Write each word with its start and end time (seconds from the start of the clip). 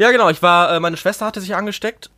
Ja, 0.00 0.10
genau. 0.12 0.30
Ich 0.30 0.40
war, 0.42 0.72
äh, 0.74 0.80
meine 0.80 0.96
Schwester 0.96 1.26
hatte 1.26 1.42
sich 1.42 1.54
angesteckt 1.54 2.08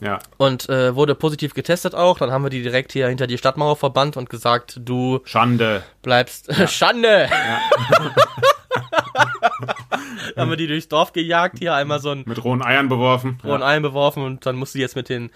Ja. 0.00 0.20
und 0.36 0.68
äh, 0.68 0.94
wurde 0.94 1.16
positiv 1.16 1.54
getestet 1.54 1.92
auch. 1.94 2.18
Dann 2.18 2.30
haben 2.30 2.44
wir 2.44 2.50
die 2.50 2.62
direkt 2.62 2.92
hier 2.92 3.08
hinter 3.08 3.26
die 3.26 3.36
Stadtmauer 3.36 3.74
verbannt 3.76 4.16
und 4.16 4.30
gesagt, 4.30 4.78
du 4.80 5.18
Schande. 5.24 5.82
bleibst 6.02 6.48
Schande. 6.70 7.28
haben 10.36 10.50
wir 10.50 10.56
die 10.56 10.66
durchs 10.68 10.88
Dorf 10.88 11.12
gejagt, 11.12 11.58
hier 11.58 11.74
einmal 11.74 11.98
so 12.00 12.10
ein 12.10 12.22
Mit 12.26 12.42
rohen 12.44 12.62
Eiern 12.62 12.88
beworfen. 12.88 13.38
rohen 13.44 13.62
Ei 13.62 13.78
beworfen 13.80 14.22
und 14.24 14.46
dann 14.46 14.56
musste 14.56 14.78
die 14.78 14.82
jetzt 14.82 14.96
mit 14.96 15.08
den 15.08 15.30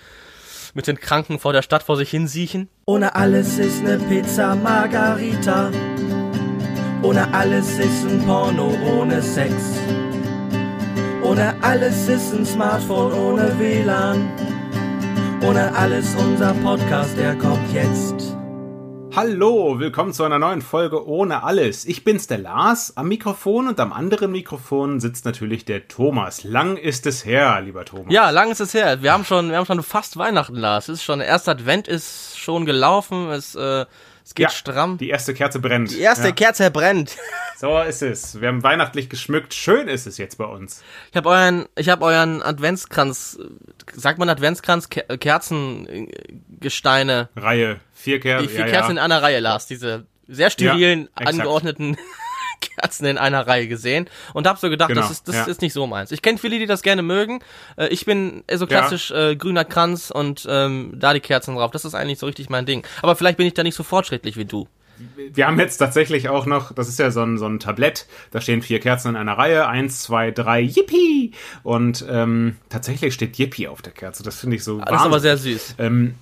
mit 0.74 0.86
den 0.86 1.00
Kranken 1.00 1.38
vor 1.38 1.52
der 1.54 1.62
Stadt 1.62 1.82
vor 1.82 1.96
sich 1.96 2.10
hin 2.10 2.28
siechen. 2.28 2.68
Ohne 2.84 3.14
alles 3.14 3.58
ist 3.58 3.82
ne 3.82 3.98
Pizza 4.08 4.54
Margarita. 4.54 5.70
Ohne 7.02 7.32
alles 7.34 7.78
ist 7.78 8.04
ein 8.04 8.22
Porno 8.26 8.74
ohne 8.96 9.22
Sex. 9.22 9.52
Ohne 11.26 11.56
alles 11.60 12.06
ist 12.08 12.32
ein 12.32 12.46
Smartphone 12.46 13.12
ohne 13.12 13.58
WLAN. 13.58 14.30
Ohne 15.42 15.74
alles 15.74 16.14
unser 16.14 16.54
Podcast, 16.54 17.18
der 17.18 17.34
kommt 17.34 17.72
jetzt. 17.74 18.36
Hallo, 19.12 19.80
willkommen 19.80 20.12
zu 20.12 20.22
einer 20.22 20.38
neuen 20.38 20.62
Folge 20.62 21.04
ohne 21.04 21.42
alles. 21.42 21.84
Ich 21.84 22.04
bin's 22.04 22.28
der 22.28 22.38
Lars 22.38 22.96
am 22.96 23.08
Mikrofon 23.08 23.66
und 23.66 23.80
am 23.80 23.92
anderen 23.92 24.30
Mikrofon 24.30 25.00
sitzt 25.00 25.24
natürlich 25.24 25.64
der 25.64 25.88
Thomas. 25.88 26.44
Lang 26.44 26.76
ist 26.76 27.06
es 27.06 27.24
her, 27.24 27.60
lieber 27.60 27.84
Thomas. 27.84 28.12
Ja, 28.12 28.30
lang 28.30 28.52
ist 28.52 28.60
es 28.60 28.72
her. 28.72 29.02
Wir 29.02 29.12
haben 29.12 29.24
schon, 29.24 29.50
wir 29.50 29.56
haben 29.56 29.66
schon 29.66 29.82
fast 29.82 30.16
Weihnachten, 30.16 30.54
Lars. 30.54 30.88
Es 30.88 31.00
ist 31.00 31.04
schon, 31.04 31.18
der 31.18 31.26
erste 31.26 31.50
Advent 31.50 31.88
ist 31.88 32.38
schon 32.38 32.66
gelaufen. 32.66 33.30
Es, 33.30 33.56
äh, 33.56 33.84
es 34.26 34.34
geht 34.34 34.44
Ja, 34.44 34.50
stramm. 34.50 34.98
Die 34.98 35.08
erste 35.08 35.32
Kerze 35.34 35.60
brennt. 35.60 35.92
Die 35.92 36.00
erste 36.00 36.26
ja. 36.26 36.32
Kerze 36.32 36.70
brennt. 36.72 37.16
So 37.58 37.80
ist 37.80 38.02
es. 38.02 38.38
Wir 38.38 38.48
haben 38.48 38.62
weihnachtlich 38.62 39.08
geschmückt. 39.08 39.54
Schön 39.54 39.88
ist 39.88 40.06
es 40.06 40.18
jetzt 40.18 40.36
bei 40.36 40.44
uns. 40.44 40.82
Ich 41.10 41.16
habe 41.16 41.30
euren, 41.30 41.64
ich 41.74 41.88
habe 41.88 42.04
euren 42.04 42.42
Adventskranz, 42.42 43.38
sagt 43.94 44.18
man 44.18 44.28
Adventskranz, 44.28 44.90
Ke 44.90 45.04
Kerzengesteine, 45.16 47.30
Reihe. 47.34 47.80
Vier 47.94 48.20
Kerzen. 48.20 48.46
die 48.46 48.52
vier 48.52 48.66
ja, 48.66 48.70
Kerzen 48.70 48.90
in 48.90 48.98
einer 48.98 49.22
Reihe, 49.22 49.40
Lars. 49.40 49.66
Diese 49.66 50.04
sehr 50.28 50.50
sterilen, 50.50 51.08
angeordneten 51.14 51.96
Kerzen 52.76 53.06
in 53.06 53.18
einer 53.18 53.46
Reihe 53.46 53.68
gesehen 53.68 54.08
und 54.34 54.46
habe 54.46 54.58
so 54.58 54.70
gedacht, 54.70 54.88
Genau, 54.88 55.00
das 55.00 55.10
ist 55.10 55.28
das 55.28 55.36
ja. 55.36 55.44
ist 55.44 55.62
nicht 55.62 55.72
so 55.72 55.86
meins. 55.86 56.12
Ich 56.12 56.22
kenne 56.22 56.38
viele, 56.38 56.58
die 56.58 56.66
das 56.66 56.82
gerne 56.82 57.02
mögen. 57.02 57.40
Äh, 57.76 57.88
ich 57.88 58.04
bin 58.04 58.44
so 58.52 58.66
klassisch 58.66 59.10
äh, 59.10 59.36
grüner 59.36 59.64
Kranz 59.64 60.10
und 60.10 60.46
ähm, 60.48 60.92
da 60.96 61.12
die 61.12 61.20
Kerzen 61.20 61.56
drauf. 61.56 61.70
Das 61.70 61.84
ist 61.84 61.94
eigentlich 61.94 62.18
so 62.18 62.26
richtig 62.26 62.50
mein 62.50 62.66
Ding. 62.66 62.86
Aber 63.02 63.16
vielleicht 63.16 63.38
bin 63.38 63.46
ich 63.46 63.54
da 63.54 63.62
nicht 63.62 63.74
so 63.74 63.82
fortschrittlich 63.82 64.36
wie 64.36 64.44
du. 64.44 64.68
Wir 65.34 65.46
haben 65.46 65.58
jetzt 65.58 65.76
tatsächlich 65.76 66.28
auch 66.30 66.46
noch, 66.46 66.72
das 66.72 66.88
ist 66.88 66.98
ja 66.98 67.10
so 67.10 67.22
ein, 67.22 67.36
so 67.36 67.46
ein 67.46 67.58
Tablett, 67.58 68.06
da 68.30 68.40
stehen 68.40 68.62
vier 68.62 68.80
Kerzen 68.80 69.10
in 69.10 69.16
einer 69.16 69.36
Reihe, 69.36 69.66
eins, 69.68 70.02
zwei, 70.02 70.30
drei, 70.30 70.62
Yippie! 70.62 71.32
Und 71.62 72.04
ähm, 72.08 72.56
tatsächlich 72.70 73.12
steht 73.12 73.38
Yippie 73.38 73.68
auf 73.68 73.82
der 73.82 73.92
Kerze, 73.92 74.22
das 74.22 74.40
finde 74.40 74.56
ich 74.56 74.64
so 74.64 74.80
Das 74.80 75.00
ist 75.00 75.06
aber 75.06 75.20
sehr 75.20 75.36
süß. 75.36 75.74
Ähm, 75.78 76.14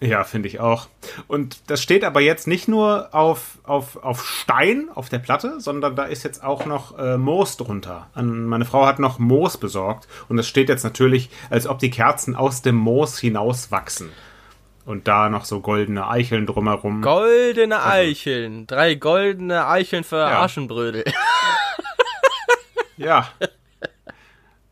ja, 0.00 0.24
finde 0.24 0.48
ich 0.48 0.60
auch. 0.60 0.88
Und 1.26 1.70
das 1.70 1.82
steht 1.82 2.04
aber 2.04 2.20
jetzt 2.20 2.46
nicht 2.46 2.68
nur 2.68 3.14
auf, 3.14 3.58
auf, 3.64 3.96
auf 4.02 4.24
Stein 4.26 4.88
auf 4.94 5.08
der 5.08 5.18
Platte, 5.18 5.60
sondern 5.60 5.96
da 5.96 6.04
ist 6.04 6.22
jetzt 6.22 6.44
auch 6.44 6.66
noch 6.66 6.98
äh, 6.98 7.16
Moos 7.16 7.56
drunter. 7.56 8.08
An, 8.14 8.44
meine 8.46 8.64
Frau 8.64 8.86
hat 8.86 8.98
noch 8.98 9.18
Moos 9.18 9.56
besorgt 9.56 10.06
und 10.28 10.36
das 10.36 10.46
steht 10.46 10.68
jetzt 10.68 10.84
natürlich, 10.84 11.30
als 11.50 11.66
ob 11.66 11.78
die 11.78 11.90
Kerzen 11.90 12.36
aus 12.36 12.62
dem 12.62 12.76
Moos 12.76 13.18
hinaus 13.18 13.70
wachsen. 13.70 14.10
Und 14.84 15.08
da 15.08 15.28
noch 15.28 15.44
so 15.44 15.60
goldene 15.60 16.06
Eicheln 16.08 16.46
drumherum. 16.46 17.02
Goldene 17.02 17.82
Eicheln. 17.84 18.68
Drei 18.68 18.94
goldene 18.94 19.66
Eicheln 19.66 20.04
für 20.04 20.18
Ja. 20.18 20.42
Aschenbrödel. 20.42 21.04
ja. 22.96 23.28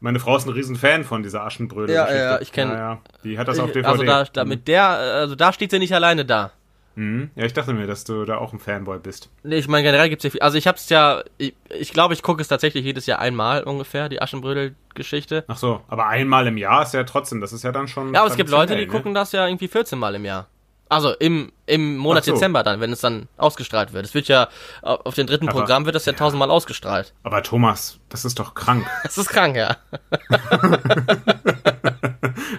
Meine 0.05 0.20
Frau 0.20 0.36
ist 0.36 0.47
ein 0.47 0.50
Riesenfan 0.52 1.02
von 1.02 1.22
dieser 1.22 1.47
Aschenbrödel. 1.47 1.94
Ja, 1.97 2.14
ja, 2.14 2.38
ich 2.38 2.52
kenn- 2.52 2.69
Ja, 2.69 2.77
ja. 2.77 2.98
Die 3.24 3.38
hat 3.38 3.48
das 3.48 3.58
auf 3.58 3.72
DVD. 3.72 3.88
Also 3.88 4.02
da, 4.02 4.24
da 4.24 4.44
mit 4.44 4.69
der, 4.69 4.86
also 4.86 5.34
da 5.34 5.50
steht 5.50 5.70
sie 5.70 5.78
nicht 5.78 5.94
alleine 5.94 6.27
da. 6.27 6.50
Mhm. 6.94 7.30
Ja, 7.34 7.47
ich 7.47 7.55
dachte 7.55 7.72
mir, 7.72 7.86
dass 7.86 8.04
du 8.04 8.26
da 8.26 8.37
auch 8.37 8.53
ein 8.53 8.59
Fanboy 8.59 8.98
bist. 8.98 9.31
Nee, 9.44 9.56
ich 9.56 9.66
meine, 9.66 9.82
generell 9.82 10.10
gibt's 10.10 10.22
ja 10.25 10.28
viel. 10.28 10.43
Also 10.43 10.59
ich 10.59 10.66
hab's 10.66 10.91
ja, 10.91 11.22
ich, 11.38 11.54
ich 11.70 11.94
glaube, 11.94 12.12
ich 12.12 12.22
gucke 12.22 12.43
es 12.43 12.48
tatsächlich 12.48 12.84
jedes 12.84 13.06
Jahr 13.06 13.19
einmal 13.19 13.62
ungefähr, 13.62 14.10
die 14.10 14.20
Aschenbrödel-Geschichte. 14.20 15.44
Ach 15.48 15.56
so, 15.56 15.81
aber 15.88 16.06
einmal 16.06 16.47
im 16.48 16.59
Jahr 16.59 16.82
ist 16.82 16.93
ja 16.93 17.04
trotzdem, 17.04 17.41
das 17.41 17.54
ist 17.54 17.64
ja 17.64 17.72
dann 17.72 17.88
schon. 17.88 18.12
Ja, 18.12 18.20
aber 18.20 18.31
es 18.31 18.37
gibt 18.37 18.50
Leute, 18.50 18.76
die 18.76 18.84
ne? 18.84 18.93
gucken 18.93 19.14
das 19.14 19.32
ja 19.32 19.47
irgendwie 19.47 19.69
14 19.69 19.98
Mal 19.98 20.14
im 20.16 20.26
Jahr. 20.26 20.48
Also 20.94 21.10
im, 21.12 21.50
im 21.66 21.97
Monat 21.97 22.25
so. 22.25 22.32
Dezember 22.32 22.62
dann, 22.62 22.81
wenn 22.81 22.93
es 22.93 23.00
dann 23.00 23.28
ausgestrahlt 23.37 23.93
wird. 23.93 24.05
Es 24.05 24.15
wird 24.15 24.28
ja, 24.28 24.49
auf 24.82 25.15
dem 25.15 25.27
dritten 25.27 25.49
Aber- 25.49 25.60
Programm 25.60 25.84
wird 25.87 25.94
das 25.97 26.06
ja 26.06 26.12
ja. 26.12 26.19
tausendmal 26.19 26.50
ausgestrahlt. 26.50 27.12
Aber 27.22 27.43
Thomas, 27.43 27.99
das 28.09 28.25
ist 28.25 28.38
doch 28.38 28.55
krank. 28.55 28.87
Das 29.03 29.19
ist 29.19 29.28
krank, 29.28 29.56
ja. 29.56 29.77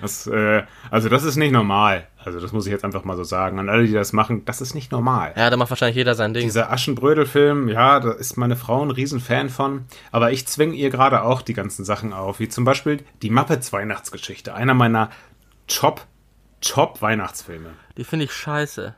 Das, 0.01 0.28
äh, 0.28 0.63
also 0.91 1.09
das 1.09 1.23
ist 1.23 1.35
nicht 1.35 1.51
normal. 1.51 2.07
Also 2.23 2.40
das 2.40 2.51
muss 2.51 2.66
ich 2.66 2.72
jetzt 2.72 2.85
einfach 2.85 3.03
mal 3.06 3.16
so 3.18 3.23
sagen. 3.23 3.59
An 3.59 3.69
alle, 3.69 3.85
die 3.85 3.94
das 3.94 4.13
machen, 4.13 4.46
das 4.46 4.62
ist 4.62 4.75
nicht 4.75 4.91
normal. 4.91 5.34
Ja, 5.35 5.50
da 5.50 5.57
macht 5.57 5.69
wahrscheinlich 5.69 5.96
jeder 5.96 6.16
sein 6.16 6.34
Ding. 6.34 6.44
Dieser 6.44 6.72
Aschenbrödel-Film, 6.72 7.69
ja, 7.69 8.00
da 8.00 8.12
ist 8.12 8.38
meine 8.38 8.56
Frau 8.56 8.84
ein 8.84 8.91
Riesenfan 8.91 9.50
von. 9.50 9.85
Aber 10.12 10.31
ich 10.31 10.47
zwinge 10.47 10.75
ihr 10.75 10.90
gerade 10.90 11.23
auch 11.23 11.41
die 11.41 11.53
ganzen 11.53 11.85
Sachen 11.85 12.13
auf. 12.13 12.40
Wie 12.40 12.50
zum 12.50 12.66
Beispiel 12.66 13.03
die 13.22 13.29
Muppets 13.29 13.73
Weihnachtsgeschichte. 13.73 14.53
Einer 14.53 14.73
meiner 14.73 15.09
Top, 15.67 16.06
Top 16.61 17.01
Weihnachtsfilme. 17.01 17.69
Die 17.97 18.03
finde 18.03 18.25
ich 18.25 18.33
scheiße. 18.33 18.93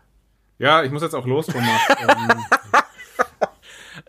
Ja, 0.60 0.84
ich 0.84 0.92
muss 0.92 1.02
jetzt 1.02 1.14
auch 1.14 1.26
los, 1.26 1.48
Thomas. 1.48 1.82
ähm, 2.00 2.44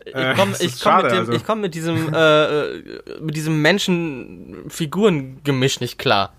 Ich 0.05 0.15
Äh, 0.15 0.33
komme 0.35 0.53
ich 0.59 0.61
ist 0.61 0.83
komm 0.83 1.01
mit, 1.03 1.11
dem, 1.11 1.19
also. 1.19 1.31
ich 1.33 1.45
komm 1.45 1.61
mit 1.61 1.75
diesem, 1.75 2.13
äh, 2.13 2.45
äh, 2.45 3.19
mit 3.21 3.35
diesem 3.35 3.61
Menschen-Figuren-Gemisch 3.61 5.79
nicht 5.81 5.99
klar. 5.99 6.33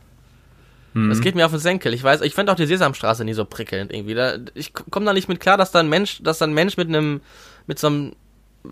Mhm. 0.95 1.11
Das 1.11 1.21
geht 1.21 1.35
mir 1.37 1.45
auf 1.47 1.53
den 1.53 1.61
Senkel. 1.61 1.95
Ich 1.95 2.03
weiß, 2.03 2.23
ich 2.23 2.35
fand 2.35 2.51
auch 2.51 2.57
die 2.57 2.67
Sesamstraße 2.67 3.25
nie 3.25 3.35
so 3.35 3.45
prickelnd 3.45 3.93
irgendwie. 3.93 4.15
Da, 4.15 4.35
ich 4.55 4.73
komme 4.73 5.07
da 5.07 5.13
nicht 5.13 5.29
mit 5.29 5.39
klar, 5.41 5.57
dass 5.57 5.71
da 5.71 5.79
ein 5.81 5.89
Mensch, 5.89 6.21
dass 6.23 6.39
da 6.39 6.47
ein 6.47 6.55
Mensch 6.55 6.77
mit 6.77 6.89
einem, 6.89 7.21
mit 7.67 7.79
so 7.79 7.87
einem 7.87 8.17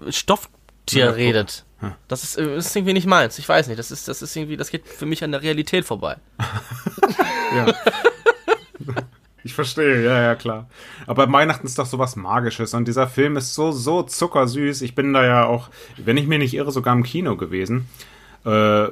Stofftier 0.09 1.05
Ja, 1.07 1.11
redet. 1.11 1.65
Hm. 1.79 1.95
Das 2.09 2.25
ist, 2.25 2.37
äh, 2.39 2.57
das 2.57 2.67
ist 2.67 2.75
irgendwie 2.77 2.95
nicht 2.95 3.07
meins. 3.07 3.39
Ich 3.39 3.49
weiß 3.49 3.69
nicht. 3.69 3.79
Das 3.79 3.93
ist, 3.93 4.09
das 4.09 4.21
ist 4.23 4.35
irgendwie, 4.35 4.57
das 4.57 4.71
geht 4.71 4.89
für 4.89 5.07
mich 5.07 5.23
an 5.23 5.31
der 5.31 5.43
Realität 5.43 5.85
vorbei. 5.85 6.17
Ja. 7.57 7.65
Ich 9.45 9.55
verstehe, 9.55 10.05
ja, 10.05 10.21
ja, 10.21 10.35
klar. 10.35 10.69
Aber 11.07 11.31
Weihnachten 11.33 11.65
ist 11.65 11.79
doch 11.79 11.87
sowas 11.87 12.17
Magisches 12.17 12.75
und 12.75 12.89
dieser 12.89 13.07
Film 13.07 13.37
ist 13.37 13.55
so, 13.55 13.71
so 13.71 14.03
zuckersüß. 14.03 14.83
Ich 14.83 14.97
bin 14.97 15.13
da 15.13 15.25
ja 15.25 15.47
auch, 15.47 15.71
wenn 15.97 16.17
ich 16.17 16.27
mir 16.27 16.41
nicht 16.41 16.55
irre, 16.55 16.73
sogar 16.73 16.93
im 16.93 17.05
Kino 17.05 17.37
gewesen. 17.37 17.89
Äh, 18.45 18.89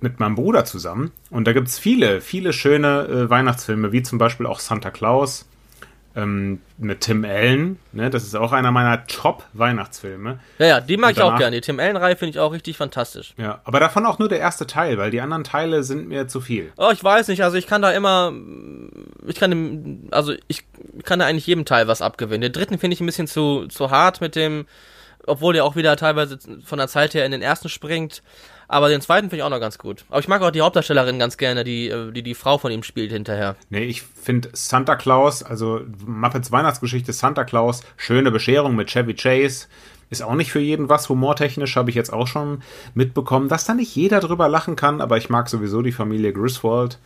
mit 0.00 0.18
meinem 0.18 0.34
Bruder 0.34 0.64
zusammen. 0.64 1.10
Und 1.30 1.46
da 1.46 1.52
gibt's 1.52 1.78
viele, 1.78 2.20
viele 2.20 2.52
schöne 2.52 3.06
äh, 3.06 3.30
Weihnachtsfilme, 3.30 3.92
wie 3.92 4.02
zum 4.02 4.18
Beispiel 4.18 4.46
auch 4.46 4.60
Santa 4.60 4.90
Claus 4.90 5.46
ähm, 6.16 6.60
mit 6.76 7.02
Tim 7.02 7.24
Allen. 7.24 7.78
Ne? 7.92 8.10
Das 8.10 8.24
ist 8.24 8.34
auch 8.34 8.52
einer 8.52 8.72
meiner 8.72 9.06
Top-Weihnachtsfilme. 9.06 10.40
Ja, 10.58 10.66
ja, 10.66 10.80
die 10.80 10.96
mag 10.96 11.12
ich 11.12 11.22
auch 11.22 11.36
gerne. 11.38 11.56
Die 11.56 11.60
Tim 11.60 11.78
Allen-Reihe 11.78 12.16
finde 12.16 12.30
ich 12.30 12.38
auch 12.38 12.52
richtig 12.52 12.76
fantastisch. 12.76 13.34
Ja, 13.36 13.60
aber 13.64 13.80
davon 13.80 14.04
auch 14.06 14.18
nur 14.18 14.28
der 14.28 14.40
erste 14.40 14.66
Teil, 14.66 14.98
weil 14.98 15.10
die 15.10 15.20
anderen 15.20 15.44
Teile 15.44 15.82
sind 15.84 16.08
mir 16.08 16.26
zu 16.26 16.40
viel. 16.40 16.72
Oh, 16.76 16.90
ich 16.92 17.02
weiß 17.02 17.28
nicht, 17.28 17.44
also 17.44 17.56
ich 17.56 17.66
kann 17.66 17.82
da 17.82 17.92
immer, 17.92 18.32
ich 19.26 19.36
kann 19.36 19.50
dem, 19.50 20.08
also 20.10 20.34
ich 20.48 20.64
kann 21.04 21.20
da 21.20 21.26
eigentlich 21.26 21.46
jedem 21.46 21.64
Teil 21.64 21.86
was 21.86 22.02
abgewinnen. 22.02 22.40
Den 22.40 22.52
dritten 22.52 22.78
finde 22.78 22.94
ich 22.94 23.00
ein 23.00 23.06
bisschen 23.06 23.28
zu, 23.28 23.66
zu 23.68 23.90
hart 23.90 24.20
mit 24.20 24.34
dem, 24.34 24.66
obwohl 25.26 25.52
der 25.52 25.64
auch 25.64 25.76
wieder 25.76 25.96
teilweise 25.96 26.38
von 26.64 26.78
der 26.78 26.88
Zeit 26.88 27.14
her 27.14 27.24
in 27.24 27.32
den 27.32 27.42
ersten 27.42 27.68
springt. 27.68 28.22
Aber 28.70 28.88
den 28.88 29.00
zweiten 29.00 29.30
finde 29.30 29.38
ich 29.38 29.42
auch 29.42 29.50
noch 29.50 29.58
ganz 29.58 29.78
gut. 29.78 30.04
Aber 30.10 30.20
ich 30.20 30.28
mag 30.28 30.40
auch 30.42 30.52
die 30.52 30.60
Hauptdarstellerin 30.60 31.18
ganz 31.18 31.36
gerne, 31.36 31.64
die, 31.64 31.88
äh, 31.88 32.12
die 32.12 32.22
die 32.22 32.36
Frau 32.36 32.56
von 32.56 32.70
ihm 32.70 32.84
spielt 32.84 33.10
hinterher. 33.10 33.56
Nee, 33.68 33.82
ich 33.82 34.02
finde 34.02 34.50
Santa 34.52 34.94
Claus, 34.94 35.42
also 35.42 35.80
Muppets 36.06 36.52
Weihnachtsgeschichte 36.52 37.12
Santa 37.12 37.42
Claus, 37.42 37.80
schöne 37.96 38.30
Bescherung 38.30 38.76
mit 38.76 38.88
Chevy 38.88 39.14
Chase. 39.14 39.66
Ist 40.08 40.22
auch 40.22 40.34
nicht 40.34 40.52
für 40.52 40.60
jeden 40.60 40.88
was, 40.88 41.08
humortechnisch 41.08 41.74
habe 41.74 41.90
ich 41.90 41.96
jetzt 41.96 42.12
auch 42.12 42.28
schon 42.28 42.62
mitbekommen, 42.94 43.48
dass 43.48 43.64
da 43.64 43.74
nicht 43.74 43.94
jeder 43.96 44.20
drüber 44.20 44.48
lachen 44.48 44.76
kann, 44.76 45.00
aber 45.00 45.16
ich 45.16 45.28
mag 45.30 45.48
sowieso 45.48 45.82
die 45.82 45.92
Familie 45.92 46.32
Griswold. 46.32 46.98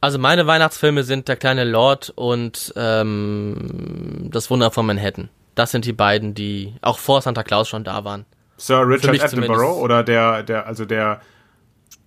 Also 0.00 0.18
meine 0.18 0.46
Weihnachtsfilme 0.46 1.02
sind 1.02 1.28
Der 1.28 1.36
kleine 1.36 1.64
Lord 1.64 2.10
und 2.16 2.72
ähm, 2.74 4.30
Das 4.32 4.48
Wunder 4.48 4.70
von 4.70 4.86
Manhattan. 4.86 5.28
Das 5.54 5.72
sind 5.72 5.84
die 5.84 5.92
beiden, 5.92 6.32
die 6.32 6.74
auch 6.80 6.98
vor 6.98 7.20
Santa 7.20 7.42
Claus 7.42 7.68
schon 7.68 7.84
da 7.84 8.04
waren. 8.04 8.24
Sir 8.56 8.86
Richard 8.88 9.20
Attenborough 9.20 9.56
zumindest. 9.58 9.82
oder 9.82 10.02
der, 10.02 10.42
der, 10.42 10.66
also 10.66 10.84
der, 10.84 11.20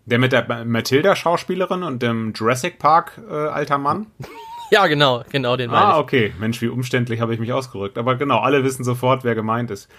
der 0.06 0.20
mit 0.20 0.32
der 0.32 0.66
Matilda-Schauspielerin 0.66 1.84
und 1.84 2.02
dem 2.02 2.34
Jurassic 2.34 2.80
Park 2.80 3.20
äh, 3.30 3.34
alter 3.34 3.78
Mann. 3.78 4.08
Ja, 4.72 4.86
genau, 4.86 5.24
genau 5.32 5.56
den 5.58 5.72
meine 5.72 5.84
Ah, 5.84 5.98
okay. 5.98 6.32
Mensch, 6.40 6.62
wie 6.62 6.68
umständlich 6.68 7.22
habe 7.22 7.34
ich 7.34 7.40
mich 7.40 7.52
ausgerückt. 7.52 7.98
Aber 7.98 8.18
genau, 8.18 8.38
alle 8.38 8.64
wissen 8.64 8.84
sofort, 8.84 9.24
wer 9.24 9.34
gemeint 9.34 9.72
ist. 9.72 9.90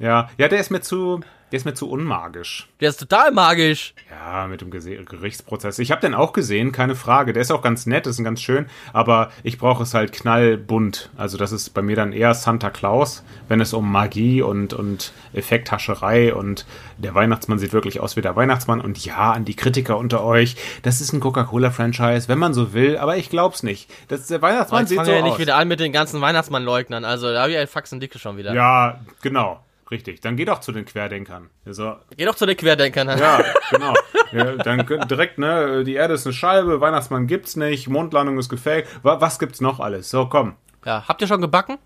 Ja, 0.00 0.30
ja, 0.36 0.48
der 0.48 0.58
ist 0.58 0.70
mir 0.70 0.80
zu, 0.80 1.20
Der 1.52 1.58
ist 1.58 1.64
mir 1.64 1.74
zu 1.74 1.88
unmagisch. 1.88 2.66
Der 2.80 2.88
ist 2.88 2.98
total 2.98 3.30
magisch. 3.30 3.94
Ja, 4.10 4.48
mit 4.48 4.60
dem 4.60 4.72
Gese 4.72 4.96
Gerichtsprozess. 4.96 5.78
Ich 5.78 5.92
habe 5.92 6.00
den 6.00 6.12
auch 6.14 6.32
gesehen, 6.32 6.72
keine 6.72 6.96
Frage. 6.96 7.32
Der 7.32 7.42
ist 7.42 7.52
auch 7.52 7.62
ganz 7.62 7.86
nett, 7.86 8.06
ist 8.08 8.22
ganz 8.24 8.40
schön, 8.40 8.66
aber 8.92 9.30
ich 9.44 9.56
brauche 9.56 9.84
es 9.84 9.94
halt 9.94 10.12
knallbunt. 10.12 11.10
Also 11.16 11.38
das 11.38 11.52
ist 11.52 11.70
bei 11.70 11.82
mir 11.82 11.94
dann 11.94 12.12
eher 12.12 12.34
Santa 12.34 12.70
Claus, 12.70 13.22
wenn 13.48 13.60
es 13.60 13.72
um 13.72 13.90
Magie 13.92 14.42
und, 14.42 14.74
und 14.74 15.12
Effekthascherei 15.34 16.34
und 16.34 16.66
der 16.98 17.14
Weihnachtsmann 17.14 17.60
sieht 17.60 17.72
wirklich 17.72 18.00
aus 18.00 18.16
wie 18.16 18.22
der 18.22 18.34
Weihnachtsmann. 18.34 18.80
Und 18.80 19.04
ja, 19.04 19.30
an 19.30 19.44
die 19.44 19.54
Kritiker 19.54 19.98
unter 19.98 20.24
euch, 20.24 20.56
das 20.82 21.00
ist 21.00 21.12
ein 21.12 21.20
Coca-Cola-Franchise, 21.20 22.28
wenn 22.28 22.38
man 22.38 22.54
so 22.54 22.72
will, 22.72 22.96
aber 22.98 23.18
ich 23.18 23.30
glaub's 23.30 23.62
nicht. 23.62 23.88
Das, 24.08 24.26
der 24.26 24.42
Weihnachtsmann 24.42 24.80
Jetzt 24.82 24.88
sieht 24.90 24.98
so 24.98 25.06
wir 25.06 25.16
ja 25.16 25.22
nicht 25.22 25.34
aus. 25.34 25.38
wieder 25.38 25.56
an 25.56 25.68
mit 25.68 25.78
den 25.78 25.92
ganzen 25.92 26.20
Weihnachtsmann-Leugnern. 26.20 27.04
Also 27.04 27.32
da 27.32 27.42
habe 27.42 27.52
ich 27.52 27.58
ein 27.58 27.68
Faxen 27.68 28.00
dicke 28.00 28.18
schon 28.18 28.36
wieder. 28.36 28.52
Ja, 28.52 29.00
genau. 29.22 29.60
Richtig. 29.90 30.20
Dann 30.20 30.36
geh 30.36 30.44
doch 30.44 30.60
zu 30.60 30.72
den 30.72 30.84
Querdenkern. 30.84 31.48
Also, 31.64 31.94
Geh 32.16 32.24
doch 32.24 32.34
zu 32.34 32.44
den 32.46 32.56
Querdenkern. 32.56 33.08
Ja, 33.18 33.44
genau. 33.70 33.94
Ja, 34.32 34.52
dann 34.56 34.84
direkt, 35.08 35.38
ne, 35.38 35.84
die 35.84 35.94
Erde 35.94 36.14
ist 36.14 36.26
eine 36.26 36.32
Scheibe, 36.32 36.80
Weihnachtsmann 36.80 37.26
gibt's 37.28 37.54
nicht, 37.54 37.88
Mondlandung 37.88 38.38
ist 38.38 38.48
gefaked. 38.48 38.88
Wa- 39.04 39.20
Was 39.20 39.38
gibt's 39.38 39.60
noch 39.60 39.78
alles? 39.78 40.10
So, 40.10 40.26
komm. 40.26 40.54
Ja, 40.84 41.04
habt 41.08 41.20
ihr 41.20 41.26
schon 41.26 41.40
gebacken? 41.40 41.78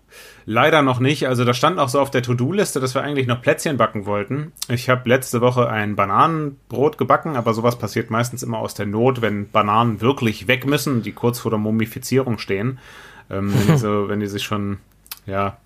Leider 0.45 0.83
noch 0.83 0.99
nicht. 0.99 1.27
Also 1.27 1.43
da 1.43 1.53
stand 1.55 1.79
auch 1.79 1.89
so 1.89 1.99
auf 1.99 2.11
der 2.11 2.21
To-Do-Liste, 2.21 2.79
dass 2.79 2.93
wir 2.93 3.01
eigentlich 3.01 3.25
noch 3.25 3.41
Plätzchen 3.41 3.77
backen 3.77 4.05
wollten. 4.05 4.51
Ich 4.67 4.89
habe 4.89 5.09
letzte 5.09 5.41
Woche 5.41 5.67
ein 5.69 5.95
Bananenbrot 5.95 6.99
gebacken, 6.99 7.35
aber 7.35 7.53
sowas 7.55 7.79
passiert 7.79 8.11
meistens 8.11 8.43
immer 8.43 8.59
aus 8.59 8.75
der 8.75 8.85
Not, 8.85 9.21
wenn 9.23 9.49
Bananen 9.49 10.01
wirklich 10.01 10.47
weg 10.47 10.67
müssen, 10.67 11.01
die 11.01 11.13
kurz 11.13 11.39
vor 11.39 11.49
der 11.51 11.57
Mumifizierung 11.59 12.37
stehen. 12.37 12.77
Ähm, 13.31 13.51
wenn, 13.53 13.67
die 13.73 13.77
so, 13.79 14.07
wenn 14.07 14.19
die 14.19 14.27
sich 14.27 14.43
schon, 14.43 14.77
ja, 15.25 15.57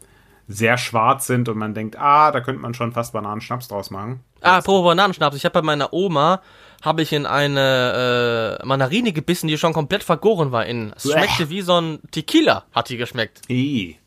sehr 0.48 0.78
schwarz 0.78 1.28
sind 1.28 1.50
und 1.50 1.58
man 1.58 1.74
denkt, 1.74 1.98
ah, 1.98 2.32
da 2.32 2.40
könnte 2.40 2.62
man 2.62 2.74
schon 2.74 2.92
fast 2.92 3.14
Bananenschnaps 3.14 3.68
draus 3.68 3.90
machen. 3.90 4.24
Ah, 4.42 4.58
apropos 4.58 4.86
Bananenschnaps. 4.86 5.36
Ich 5.36 5.46
habe 5.46 5.54
bei 5.54 5.62
meiner 5.62 5.92
Oma 5.92 6.42
habe 6.84 7.02
ich 7.02 7.14
in 7.14 7.26
eine 7.26 8.60
äh, 8.62 8.66
Mandarine 8.66 9.12
gebissen, 9.12 9.48
die 9.48 9.58
schon 9.58 9.74
komplett 9.74 10.04
vergoren 10.04 10.52
war 10.52 10.66
innen. 10.66 10.94
Es 10.96 11.12
schmeckte 11.12 11.50
wie 11.50 11.62
so 11.62 11.80
ein 11.82 12.00
Tequila, 12.12 12.66
hat 12.72 12.90
die 12.90 12.98
geschmeckt. 12.98 13.42
I. 13.50 13.98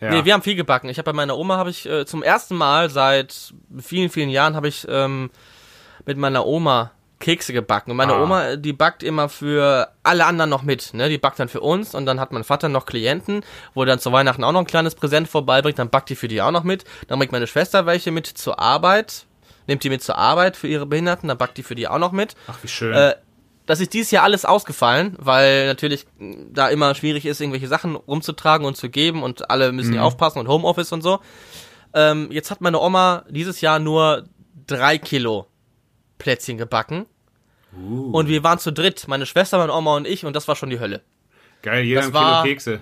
Ja. 0.00 0.10
Nee, 0.10 0.24
wir 0.24 0.34
haben 0.34 0.42
viel 0.42 0.54
gebacken. 0.54 0.88
Ich 0.88 0.98
habe 0.98 1.06
bei 1.06 1.12
meiner 1.12 1.36
Oma 1.36 1.56
habe 1.56 1.70
ich 1.70 1.84
äh, 1.86 2.06
zum 2.06 2.22
ersten 2.22 2.54
Mal 2.54 2.88
seit 2.90 3.52
vielen 3.78 4.10
vielen 4.10 4.30
Jahren 4.30 4.54
habe 4.54 4.68
ich 4.68 4.86
ähm, 4.88 5.30
mit 6.06 6.16
meiner 6.16 6.46
Oma 6.46 6.92
Kekse 7.20 7.52
gebacken. 7.52 7.90
Und 7.90 7.96
meine 7.96 8.14
Ah. 8.14 8.22
Oma, 8.22 8.56
die 8.56 8.72
backt 8.72 9.02
immer 9.02 9.28
für 9.28 9.88
alle 10.02 10.24
anderen 10.26 10.50
noch 10.50 10.62
mit. 10.62 10.94
Ne? 10.94 11.08
Die 11.08 11.18
backt 11.18 11.38
dann 11.40 11.48
für 11.48 11.60
uns 11.60 11.94
und 11.94 12.06
dann 12.06 12.20
hat 12.20 12.32
mein 12.32 12.44
Vater 12.44 12.68
noch 12.68 12.86
Klienten, 12.86 13.44
wo 13.74 13.82
er 13.82 13.86
dann 13.86 13.98
zu 13.98 14.12
Weihnachten 14.12 14.44
auch 14.44 14.52
noch 14.52 14.60
ein 14.60 14.66
kleines 14.66 14.94
Präsent 14.94 15.28
vorbeibringt. 15.28 15.78
Dann 15.78 15.90
backt 15.90 16.10
die 16.10 16.16
für 16.16 16.28
die 16.28 16.40
auch 16.40 16.52
noch 16.52 16.62
mit. 16.64 16.84
Dann 17.08 17.18
bringt 17.18 17.32
meine 17.32 17.46
Schwester 17.46 17.86
welche 17.86 18.10
mit 18.12 18.26
zur 18.26 18.58
Arbeit. 18.60 19.26
Nimmt 19.66 19.82
die 19.84 19.90
mit 19.90 20.02
zur 20.02 20.16
Arbeit 20.16 20.56
für 20.56 20.68
ihre 20.68 20.86
Behinderten. 20.86 21.28
Dann 21.28 21.36
backt 21.38 21.58
die 21.58 21.62
für 21.62 21.74
die 21.74 21.88
auch 21.88 21.98
noch 21.98 22.12
mit. 22.12 22.36
Ach, 22.46 22.56
wie 22.62 22.68
schön. 22.68 22.94
Äh, 22.94 23.14
das 23.66 23.80
ist 23.80 23.92
dieses 23.92 24.10
Jahr 24.12 24.24
alles 24.24 24.46
ausgefallen, 24.46 25.14
weil 25.18 25.66
natürlich 25.66 26.06
mh, 26.18 26.36
da 26.52 26.68
immer 26.68 26.94
schwierig 26.94 27.26
ist, 27.26 27.40
irgendwelche 27.40 27.68
Sachen 27.68 27.96
rumzutragen 27.96 28.66
und 28.66 28.76
zu 28.78 28.88
geben 28.88 29.22
und 29.22 29.50
alle 29.50 29.72
müssen 29.72 29.92
hier 29.92 30.04
aufpassen 30.04 30.38
und 30.38 30.48
Homeoffice 30.48 30.92
und 30.92 31.02
so. 31.02 31.18
Ähm, 31.92 32.28
jetzt 32.30 32.50
hat 32.50 32.62
meine 32.62 32.78
Oma 32.80 33.24
dieses 33.28 33.60
Jahr 33.60 33.78
nur 33.78 34.24
drei 34.66 34.96
Kilo 34.96 35.47
Plätzchen 36.18 36.58
gebacken. 36.58 37.06
Uh. 37.76 38.10
Und 38.12 38.28
wir 38.28 38.42
waren 38.44 38.58
zu 38.58 38.72
dritt, 38.72 39.06
meine 39.08 39.26
Schwester, 39.26 39.58
meine 39.58 39.72
Oma 39.74 39.96
und 39.96 40.06
ich, 40.06 40.24
und 40.24 40.34
das 40.34 40.48
war 40.48 40.56
schon 40.56 40.70
die 40.70 40.80
Hölle. 40.80 41.02
Geil, 41.62 41.84
jeder 41.84 42.00
das 42.00 42.06
ein 42.08 42.12
Kilo 42.12 42.24
war- 42.24 42.42
Kekse. 42.44 42.80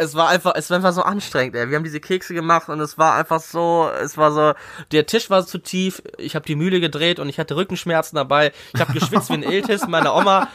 Es 0.00 0.14
war 0.14 0.28
einfach, 0.28 0.52
es 0.54 0.70
war 0.70 0.76
einfach 0.76 0.92
so 0.92 1.02
anstrengend, 1.02 1.56
ey. 1.56 1.68
Wir 1.70 1.76
haben 1.76 1.82
diese 1.82 1.98
Kekse 1.98 2.32
gemacht 2.32 2.68
und 2.68 2.78
es 2.78 2.98
war 2.98 3.16
einfach 3.16 3.40
so, 3.40 3.90
es 4.00 4.16
war 4.16 4.30
so, 4.30 4.54
der 4.92 5.06
Tisch 5.06 5.28
war 5.28 5.44
zu 5.44 5.58
tief, 5.58 6.00
ich 6.18 6.36
habe 6.36 6.46
die 6.46 6.54
Mühle 6.54 6.78
gedreht 6.78 7.18
und 7.18 7.28
ich 7.28 7.40
hatte 7.40 7.56
Rückenschmerzen 7.56 8.14
dabei. 8.14 8.52
Ich 8.74 8.80
habe 8.80 8.92
geschwitzt 8.92 9.28
wie 9.30 9.34
ein 9.34 9.42
Iltis. 9.52 9.88
Meine 9.88 10.12
Oma, 10.12 10.46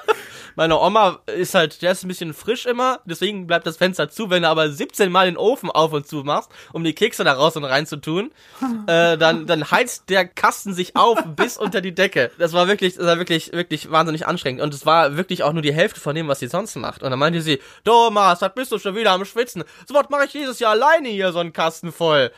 meine 0.59 0.77
Oma 0.77 1.21
ist 1.27 1.55
halt, 1.55 1.83
der 1.83 1.93
ist 1.93 2.03
ein 2.03 2.09
bisschen 2.09 2.35
frisch 2.35 2.67
immer, 2.67 2.99
deswegen 3.05 3.47
bleibt 3.47 3.65
das 3.65 3.77
Fenster 3.77 4.09
zu. 4.09 4.29
Wenn 4.29 4.43
du 4.43 4.49
aber 4.49 4.69
17 4.69 5.11
Mal 5.13 5.27
den 5.27 5.37
Ofen 5.37 5.71
auf 5.71 5.93
und 5.93 6.09
zu 6.09 6.25
machst, 6.25 6.51
um 6.73 6.83
die 6.83 6.95
Kekse 6.95 7.23
da 7.23 7.35
raus 7.35 7.57
und 7.57 7.63
rein 7.63 7.87
zu 7.87 7.97
tun, 7.97 8.33
äh, 8.89 9.17
dann, 9.17 9.47
dann 9.47 9.71
heizt 9.71 10.11
der 10.11 10.27
Kasten 10.27 10.75
sich 10.75 10.97
auf 10.97 11.17
bis 11.37 11.59
unter 11.59 11.81
die 11.81 11.95
Decke. 11.95 12.33
Das 12.39 12.55
war 12.55 12.67
wirklich, 12.67 12.97
das 12.97 13.07
war 13.07 13.19
wirklich, 13.19 13.53
wirklich 13.53 13.93
wahnsinnig 13.93 14.27
anstrengend. 14.27 14.61
Und 14.61 14.75
es 14.75 14.85
war 14.85 15.17
wirklich 15.17 15.45
auch 15.45 15.53
nur 15.53 15.63
die 15.63 15.73
Hälfte 15.73 16.01
von 16.01 16.17
dem, 16.17 16.27
was 16.27 16.41
sie 16.41 16.49
sonst 16.49 16.75
macht. 16.75 17.05
Und 17.05 17.11
dann 17.11 17.21
meinte 17.21 17.41
sie, 17.41 17.61
Thomas, 17.85 18.43
was 18.43 18.53
bist 18.53 18.73
du 18.73 18.81
schon 18.81 18.97
wieder 18.97 19.13
am 19.13 19.25
Schwitzen? 19.25 19.63
So 19.87 19.95
was 19.95 20.09
mache 20.11 20.25
ich 20.25 20.33
dieses 20.33 20.59
Jahr 20.59 20.73
alleine 20.73 21.09
hier, 21.09 21.31
so 21.31 21.39
einen 21.39 21.53
Kasten 21.53 21.93
voll. 21.93 22.33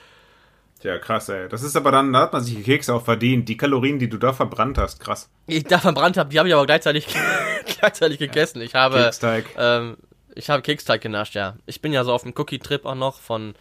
Tja, 0.81 0.99
krass, 0.99 1.29
ey. 1.29 1.49
Das 1.49 1.63
ist 1.63 1.77
aber 1.77 1.93
dann, 1.93 2.13
da 2.13 2.21
hat 2.21 2.33
man 2.33 2.43
sich 2.43 2.57
die 2.57 2.63
Kekse 2.63 2.95
auch 2.95 3.05
verdient. 3.05 3.49
Die 3.49 3.57
Kalorien, 3.59 3.99
die 3.99 4.09
du 4.09 4.17
da 4.17 4.33
verbrannt 4.33 4.79
hast, 4.79 4.99
krass. 5.01 5.29
Die 5.47 5.57
ich 5.59 5.65
da 5.65 5.79
verbrannt 5.79 6.17
habe, 6.17 6.31
die 6.31 6.39
habe 6.39 6.49
ich 6.49 6.55
aber 6.55 6.65
gleichzeitig, 6.67 7.07
gleichzeitig 7.81 8.19
gegessen. 8.19 8.63
Ich 8.63 8.75
habe, 8.75 8.97
Keksteig. 9.03 9.45
ähm, 9.59 9.99
ich 10.35 10.49
habe 10.49 10.63
Keksteig 10.63 11.03
genascht, 11.03 11.35
ja. 11.35 11.57
Ich 11.67 11.83
bin 11.83 11.93
ja 11.93 12.03
so 12.05 12.13
auf 12.15 12.23
dem 12.23 12.33
Cookie-Trip 12.35 12.87
auch 12.87 12.95
noch 12.95 13.21
von, 13.21 13.55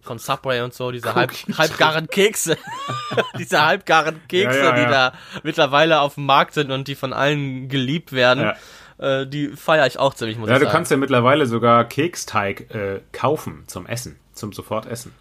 von 0.00 0.18
Subway 0.18 0.62
und 0.62 0.72
so, 0.72 0.90
diese 0.90 1.14
halb, 1.14 1.32
halbgaren 1.58 2.06
Kekse. 2.08 2.56
diese 3.38 3.62
halbgaren 3.64 4.20
Kekse, 4.28 4.58
Ja, 4.58 4.64
ja, 4.64 4.72
die 4.74 4.82
ja. 4.82 4.90
da 4.90 5.12
mittlerweile 5.42 6.00
auf 6.00 6.14
dem 6.14 6.24
Markt 6.24 6.54
sind 6.54 6.70
und 6.70 6.88
die 6.88 6.94
von 6.94 7.12
allen 7.12 7.68
geliebt 7.68 8.12
werden. 8.12 8.52
Äh, 8.96 9.26
die 9.26 9.48
feiere 9.48 9.86
ich 9.86 9.98
auch 9.98 10.14
ziemlich, 10.14 10.38
muss 10.38 10.48
Ja, 10.48 10.54
ich 10.54 10.60
du 10.60 10.64
sagen. 10.66 10.76
kannst 10.76 10.90
ja 10.92 10.96
mittlerweile 10.96 11.44
sogar 11.46 11.84
Keksteig 11.84 12.74
äh, 12.74 13.00
kaufen 13.12 13.64
zum 13.66 13.84
Essen, 13.86 14.18
zum 14.32 14.52
Sofortessen. 14.54 15.12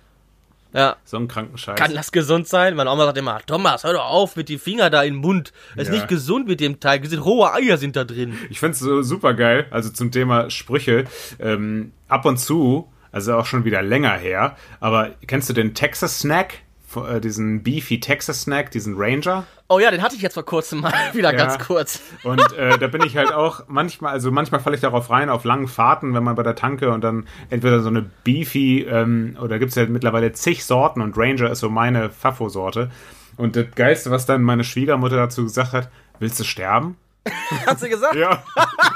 Ja. 0.74 0.96
So 1.06 1.18
ein 1.18 1.28
kranken 1.28 1.58
Scheiß. 1.58 1.78
Kann 1.78 1.94
das 1.96 2.12
gesund 2.12 2.48
sein? 2.48 2.75
Meine 2.75 2.90
Oma 2.90 3.06
sagt 3.06 3.18
immer, 3.18 3.40
Thomas, 3.46 3.84
hör 3.84 3.94
doch 3.94 4.06
auf 4.06 4.36
mit 4.36 4.50
die 4.50 4.58
Finger 4.58 4.90
da 4.90 5.04
in 5.04 5.14
den 5.14 5.22
Mund. 5.22 5.54
Das 5.75 5.84
ist 5.88 5.94
Ja. 5.94 6.00
nicht 6.00 6.08
gesund 6.08 6.48
mit 6.48 6.60
dem 6.60 6.80
Teig. 6.80 7.04
Es 7.04 7.12
sind 7.12 7.20
rohe 7.20 7.54
Eier 7.54 7.78
sind 7.78 7.96
da 7.96 8.04
drin. 8.04 8.38
Ich 8.50 8.60
find's 8.60 8.80
so 8.80 9.02
super 9.04 9.34
geil, 9.34 9.68
also 9.72 9.90
zum 9.90 10.12
Thema 10.12 10.50
Sprüche. 10.50 11.06
Ähm, 11.40 11.94
ab 12.08 12.25
und 12.25 12.38
zu, 12.38 12.92
also 13.12 13.36
auch 13.36 13.46
schon 13.46 13.64
wieder 13.64 13.81
länger 13.84 14.14
her, 14.18 14.56
aber 14.80 15.12
kennst 15.28 15.48
du 15.50 15.54
den 15.54 15.74
Texas 15.75 16.20
Snack? 16.20 16.62
Äh, 16.98 17.19
Diesen 17.22 17.63
Beefy 17.63 18.00
Texas 18.00 18.42
Snack, 18.42 18.72
diesen 18.72 18.95
Ranger? 18.98 19.45
Oh 19.69 19.80
ja, 19.80 19.90
den 19.92 20.01
hatte 20.01 20.16
ich 20.16 20.22
jetzt 20.22 20.34
vor 20.36 20.44
kurzem 20.45 20.81
mal 20.81 20.94
wieder 21.13 21.31
Ja. 21.31 21.38
ganz 21.38 21.60
kurz. 21.66 22.01
Und 22.24 22.40
äh, 22.54 22.78
da 22.78 22.88
bin 22.88 23.01
ich 23.04 23.18
halt 23.18 23.34
auch 23.34 23.63
manchmal, 23.68 24.13
also 24.13 24.31
manchmal 24.31 24.62
falle 24.62 24.75
ich 24.75 24.81
darauf 24.81 25.10
rein, 25.10 25.30
auf 25.30 25.44
langen 25.44 25.68
Fahrten, 25.68 26.13
wenn 26.13 26.24
man 26.24 26.36
bei 26.36 26.44
der 26.44 26.56
Tanke 26.56 26.92
und 26.92 27.04
dann 27.04 27.25
entweder 27.50 27.80
so 27.81 27.90
eine 27.90 28.06
Beefy, 28.24 28.81
ähm, 28.84 29.38
oder 29.42 29.60
gibt's 29.60 29.75
ja 29.75 29.86
mittlerweile 29.86 30.31
zig 30.34 30.66
Sorten 30.66 31.01
und 31.01 31.18
Ranger 31.18 31.50
ist 31.51 31.60
so 31.60 31.69
meine 31.69 32.10
Fafo-Sorte. 32.10 32.92
Und 33.38 33.56
das 33.56 33.66
Geilste, 33.75 34.12
was 34.12 34.25
dann 34.25 34.44
meine 34.44 34.63
Schwiegermutter 34.63 35.16
dazu 35.16 35.44
gesagt 35.44 35.74
hat, 35.74 35.90
willst 36.19 36.40
du 36.40 36.44
sterben? 36.44 36.98
Hast 37.66 37.81
du 37.84 37.90
gesagt? 37.90 38.16
Ja. 38.16 38.44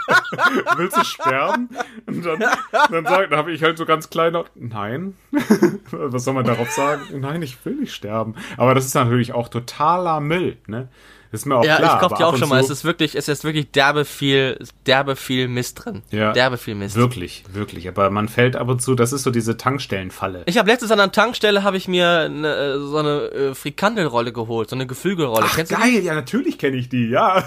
Willst 0.78 0.98
du 0.98 1.04
sterben? 1.06 1.70
Und 2.06 2.26
dann, 2.26 2.44
dann, 2.92 3.04
dann 3.04 3.32
habe 3.32 3.52
ich 3.52 3.64
halt 3.64 3.78
so 3.78 3.86
ganz 3.86 4.10
klein 4.10 4.38
nein. 4.56 5.16
Was 5.92 6.26
soll 6.26 6.34
man 6.34 6.46
darauf 6.46 6.70
sagen? 6.72 7.02
Nein, 7.20 7.42
ich 7.42 7.64
will 7.66 7.76
nicht 7.76 7.94
sterben. 7.94 8.36
Aber 8.58 8.76
das 8.76 8.86
ist 8.86 8.96
natürlich 8.96 9.34
auch 9.34 9.48
totaler 9.50 10.20
Müll, 10.20 10.58
ne? 10.68 10.90
Das 11.32 11.42
ist 11.42 11.46
mir 11.46 11.56
auch 11.58 11.66
Ja, 11.66 11.76
klar. 11.78 11.96
ich 11.96 12.02
kauf 12.02 12.12
aber 12.14 12.18
die 12.18 12.24
auch 12.24 12.38
schon 12.38 12.48
mal. 12.50 12.60
Es 12.60 12.70
ist 12.70 12.86
wirklich, 12.86 13.16
es 13.16 13.28
ist 13.28 13.44
wirklich 13.44 13.72
derbe 13.72 14.06
viel, 14.06 14.58
derbe 14.86 15.16
viel 15.18 15.50
Mist 15.50 15.84
drin. 15.84 16.02
Ja. 16.10 16.32
Derbe 16.32 16.58
viel 16.58 16.76
Mist. 16.76 16.96
Wirklich, 16.96 17.44
wirklich. 17.52 17.88
Aber 17.90 18.10
man 18.10 18.30
fällt 18.30 18.56
ab 18.56 18.70
und 18.70 18.82
zu, 18.82 18.96
das 18.96 19.12
ist 19.12 19.24
so 19.24 19.32
diese 19.32 19.58
Tankstellenfalle. 19.58 20.44
Ich 20.46 20.58
habe 20.58 20.70
letztens 20.70 20.92
an 20.92 21.00
der 21.00 21.12
Tankstelle 21.12 21.64
habe 21.64 21.76
ich 21.76 21.90
mir 21.90 22.20
eine, 22.22 22.56
äh, 22.56 22.80
so 22.80 22.98
eine 22.98 23.22
äh, 23.32 23.56
Frikandelrolle 23.56 24.32
geholt, 24.32 24.70
so 24.70 24.76
eine 24.78 24.88
Geflügelrolle. 24.88 25.46
Ach, 25.50 25.56
Kennst 25.56 25.74
geil, 25.74 26.02
ja, 26.02 26.16
natürlich 26.16 26.58
kenne 26.58 26.78
ich 26.78 26.88
die, 26.88 27.10
ja. 27.10 27.44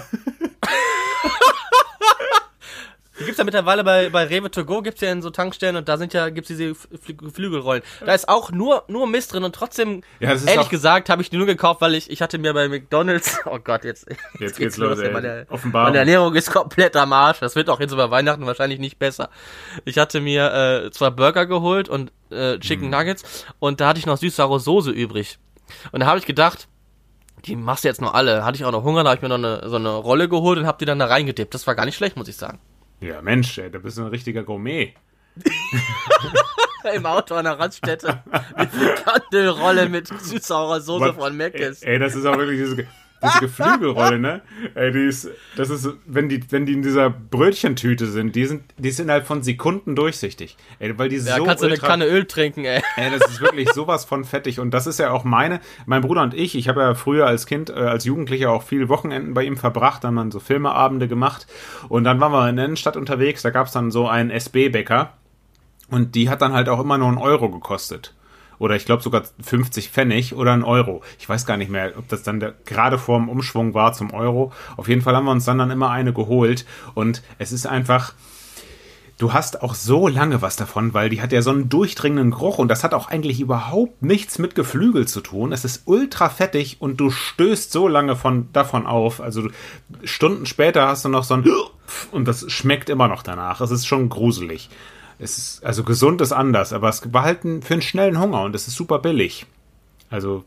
Die 3.21 3.25
gibt's 3.25 3.37
ja 3.37 3.43
mittlerweile 3.43 3.83
bei, 3.83 4.09
bei 4.09 4.25
Rewe 4.25 4.51
to 4.51 4.65
go, 4.65 4.81
gibt's 4.81 5.01
ja 5.01 5.11
in 5.11 5.21
so 5.21 5.29
Tankstellen 5.29 5.75
und 5.77 5.87
da 5.87 5.97
sind 5.97 6.13
ja, 6.13 6.29
gibt's 6.29 6.47
diese 6.49 6.71
Fl- 6.71 7.15
Geflügelrollen. 7.15 7.83
Da 8.05 8.13
ist 8.13 8.27
auch 8.27 8.51
nur, 8.51 8.83
nur 8.87 9.07
Mist 9.07 9.33
drin 9.33 9.43
und 9.43 9.55
trotzdem, 9.55 10.03
Ja, 10.19 10.29
ehrlich 10.33 10.69
gesagt, 10.69 11.09
habe 11.09 11.21
ich 11.21 11.29
die 11.29 11.37
nur 11.37 11.45
gekauft, 11.45 11.81
weil 11.81 11.95
ich, 11.95 12.09
ich 12.11 12.21
hatte 12.21 12.37
mir 12.37 12.53
bei 12.53 12.67
McDonalds, 12.67 13.39
oh 13.45 13.59
Gott, 13.63 13.83
jetzt, 13.85 14.07
Jetzt 14.39 14.57
geht's 14.57 14.77
los, 14.77 14.99
ey. 14.99 15.11
Meine, 15.11 15.45
Offenbarung. 15.49 15.87
meine 15.89 15.99
Ernährung 15.99 16.35
ist 16.35 16.51
komplett 16.51 16.95
am 16.97 17.13
Arsch. 17.13 17.39
Das 17.39 17.55
wird 17.55 17.69
auch 17.69 17.79
jetzt 17.79 17.91
über 17.93 18.11
Weihnachten 18.11 18.45
wahrscheinlich 18.45 18.79
nicht 18.79 18.99
besser. 18.99 19.29
Ich 19.85 19.97
hatte 19.97 20.19
mir 20.19 20.85
äh, 20.85 20.91
zwei 20.91 21.09
Burger 21.11 21.45
geholt 21.45 21.87
und 21.89 22.11
äh, 22.31 22.57
Chicken 22.59 22.85
Mhm. 22.85 22.91
Nuggets 22.91 23.45
und 23.59 23.79
da 23.81 23.89
hatte 23.89 23.99
ich 23.99 24.05
noch 24.05 24.17
süß-saure 24.17 24.59
Soße 24.59 24.91
übrig. 24.91 25.37
Und 25.91 25.99
da 26.01 26.05
habe 26.07 26.19
ich 26.19 26.25
gedacht, 26.25 26.67
die 27.45 27.55
machst 27.55 27.83
du 27.83 27.87
jetzt 27.87 28.01
noch 28.01 28.13
alle. 28.13 28.43
Hatte 28.45 28.55
ich 28.57 28.65
auch 28.65 28.71
noch 28.71 28.83
Hunger, 28.83 29.03
da 29.03 29.09
habe 29.11 29.17
ich 29.17 29.21
mir 29.21 29.29
noch 29.29 29.37
eine, 29.37 29.67
so 29.67 29.75
eine 29.77 29.89
Rolle 29.89 30.29
geholt 30.29 30.59
und 30.59 30.65
habe 30.67 30.77
die 30.79 30.85
dann 30.85 30.99
da 30.99 31.05
reingedippt. 31.07 31.53
Das 31.53 31.65
war 31.67 31.75
gar 31.75 31.85
nicht 31.85 31.95
schlecht, 31.95 32.15
muss 32.17 32.27
ich 32.27 32.35
sagen. 32.37 32.59
Ja, 33.01 33.21
Mensch, 33.21 33.57
ey, 33.57 33.69
da 33.71 33.79
bist 33.79 33.97
du 33.97 34.03
ein 34.03 34.07
richtiger 34.07 34.43
Gourmet. 34.43 34.93
Im 36.93 37.05
Auto 37.05 37.35
an 37.35 37.45
der 37.45 37.57
Raststätte. 37.59 38.23
Eine 38.53 38.69
Frikandelrolle 38.69 39.89
mit 39.89 40.07
süß-saurer 40.07 40.81
Soße 40.81 41.05
Was- 41.09 41.15
von 41.15 41.35
Meckes. 41.35 41.81
Ey, 41.83 41.93
ey, 41.93 41.99
das 41.99 42.15
ist 42.15 42.25
auch 42.25 42.37
wirklich 42.37 42.59
diese. 42.59 42.87
Diese 43.23 43.39
Geflügelrolle, 43.39 44.19
ne? 44.19 44.41
Ey, 44.75 44.91
die 44.91 45.05
ist, 45.05 45.29
das 45.55 45.69
ist, 45.69 45.87
wenn 46.05 46.29
die, 46.29 46.41
wenn 46.51 46.65
die 46.65 46.73
in 46.73 46.81
dieser 46.81 47.09
Brötchentüte 47.09 48.07
sind, 48.07 48.35
die 48.35 48.45
sind, 48.45 48.63
die 48.77 48.91
sind 48.91 49.05
innerhalb 49.05 49.27
von 49.27 49.43
Sekunden 49.43 49.95
durchsichtig. 49.95 50.57
Ey, 50.79 50.97
weil 50.97 51.09
die 51.09 51.17
Ja, 51.17 51.37
so 51.37 51.43
kannst 51.43 51.63
du 51.63 51.67
eine 51.67 51.77
Kanne 51.77 52.07
Öl 52.07 52.25
trinken, 52.25 52.65
ey. 52.65 52.81
Ey, 52.97 53.11
das 53.11 53.29
ist 53.29 53.41
wirklich 53.41 53.71
sowas 53.71 54.05
von 54.05 54.23
fettig. 54.23 54.59
Und 54.59 54.71
das 54.71 54.87
ist 54.87 54.99
ja 54.99 55.11
auch 55.11 55.23
meine, 55.23 55.59
mein 55.85 56.01
Bruder 56.01 56.21
und 56.21 56.33
ich, 56.33 56.55
ich 56.55 56.67
habe 56.67 56.81
ja 56.81 56.93
früher 56.95 57.27
als 57.27 57.45
Kind, 57.45 57.69
äh, 57.69 57.73
als 57.73 58.05
Jugendlicher 58.05 58.51
auch 58.51 58.63
viel 58.63 58.89
Wochenenden 58.89 59.33
bei 59.33 59.43
ihm 59.43 59.57
verbracht, 59.57 60.03
dann 60.03 60.17
haben 60.17 60.31
so 60.31 60.39
Filmeabende 60.39 61.07
gemacht. 61.07 61.47
Und 61.89 62.03
dann 62.03 62.19
waren 62.19 62.31
wir 62.31 62.49
in 62.49 62.55
der 62.55 62.65
Innenstadt 62.65 62.97
unterwegs, 62.97 63.41
da 63.41 63.49
gab 63.49 63.67
es 63.67 63.73
dann 63.73 63.91
so 63.91 64.07
einen 64.07 64.31
SB-Bäcker. 64.31 65.13
Und 65.89 66.15
die 66.15 66.29
hat 66.29 66.41
dann 66.41 66.53
halt 66.53 66.69
auch 66.69 66.79
immer 66.79 66.97
nur 66.97 67.09
einen 67.09 67.17
Euro 67.17 67.49
gekostet. 67.49 68.13
Oder 68.61 68.75
ich 68.75 68.85
glaube 68.85 69.01
sogar 69.01 69.23
50 69.41 69.89
Pfennig 69.89 70.35
oder 70.35 70.53
einen 70.53 70.63
Euro. 70.63 71.01
Ich 71.17 71.27
weiß 71.27 71.47
gar 71.47 71.57
nicht 71.57 71.71
mehr, 71.71 71.93
ob 71.97 72.07
das 72.09 72.21
dann 72.21 72.39
der, 72.39 72.53
gerade 72.65 72.99
vor 72.99 73.17
dem 73.17 73.27
Umschwung 73.27 73.73
war 73.73 73.91
zum 73.93 74.13
Euro. 74.13 74.53
Auf 74.77 74.87
jeden 74.87 75.01
Fall 75.01 75.15
haben 75.15 75.25
wir 75.25 75.31
uns 75.31 75.45
dann, 75.45 75.57
dann 75.57 75.71
immer 75.71 75.89
eine 75.89 76.13
geholt. 76.13 76.67
Und 76.93 77.23
es 77.39 77.51
ist 77.51 77.65
einfach, 77.65 78.13
du 79.17 79.33
hast 79.33 79.63
auch 79.63 79.73
so 79.73 80.07
lange 80.07 80.43
was 80.43 80.57
davon, 80.57 80.93
weil 80.93 81.09
die 81.09 81.23
hat 81.23 81.31
ja 81.31 81.41
so 81.41 81.49
einen 81.49 81.69
durchdringenden 81.69 82.29
Geruch 82.29 82.59
und 82.59 82.67
das 82.67 82.83
hat 82.83 82.93
auch 82.93 83.07
eigentlich 83.07 83.39
überhaupt 83.39 84.03
nichts 84.03 84.37
mit 84.37 84.53
Geflügel 84.53 85.07
zu 85.07 85.21
tun. 85.21 85.53
Es 85.53 85.65
ist 85.65 85.87
ultra 85.87 86.29
fettig 86.29 86.77
und 86.81 86.97
du 86.97 87.09
stößt 87.09 87.71
so 87.71 87.87
lange 87.87 88.15
von, 88.15 88.53
davon 88.53 88.85
auf. 88.85 89.21
Also 89.21 89.49
Stunden 90.03 90.45
später 90.45 90.87
hast 90.87 91.03
du 91.03 91.09
noch 91.09 91.23
so 91.23 91.33
ein 91.33 91.51
und 92.11 92.27
das 92.27 92.45
schmeckt 92.51 92.91
immer 92.91 93.07
noch 93.07 93.23
danach. 93.23 93.59
Es 93.59 93.71
ist 93.71 93.87
schon 93.87 94.09
gruselig. 94.09 94.69
Es 95.21 95.37
ist, 95.37 95.63
also 95.63 95.83
gesund 95.83 96.19
ist 96.21 96.31
anders, 96.31 96.73
aber 96.73 96.89
es 96.89 97.13
war 97.13 97.23
halt 97.23 97.43
ein, 97.43 97.61
für 97.61 97.73
einen 97.73 97.81
schnellen 97.83 98.19
Hunger 98.19 98.41
und 98.41 98.55
es 98.55 98.67
ist 98.67 98.75
super 98.75 98.97
billig. 98.99 99.45
Also 100.09 100.43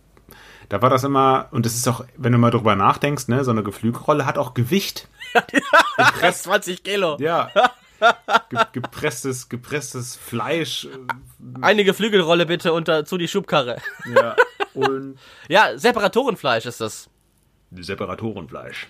da 0.68 0.82
war 0.82 0.90
das 0.90 1.04
immer, 1.04 1.46
und 1.52 1.64
es 1.64 1.74
ist 1.76 1.86
auch, 1.88 2.04
wenn 2.16 2.32
du 2.32 2.38
mal 2.38 2.50
drüber 2.50 2.74
nachdenkst, 2.74 3.28
ne, 3.28 3.44
so 3.44 3.52
eine 3.52 3.62
Geflügelrolle 3.62 4.26
hat 4.26 4.36
auch 4.36 4.52
Gewicht. 4.52 5.08
Rest 6.20 6.44
20 6.44 6.82
Kilo. 6.82 7.16
Ja. 7.20 7.50
Ge 8.50 8.58
gepresstes, 8.72 9.48
gepresstes 9.48 10.16
Fleisch. 10.16 10.88
Eine 11.60 11.84
Geflügelrolle 11.84 12.44
bitte 12.44 12.72
unter 12.72 13.04
zu 13.04 13.16
die 13.16 13.28
Schubkarre. 13.28 13.76
äh, 14.06 14.14
Ja. 14.14 14.36
Und 14.74 15.18
Ja, 15.48 15.78
Separatorenfleisch 15.78 16.66
ist 16.66 16.80
das. 16.80 17.08
Separatorenfleisch. 17.70 18.88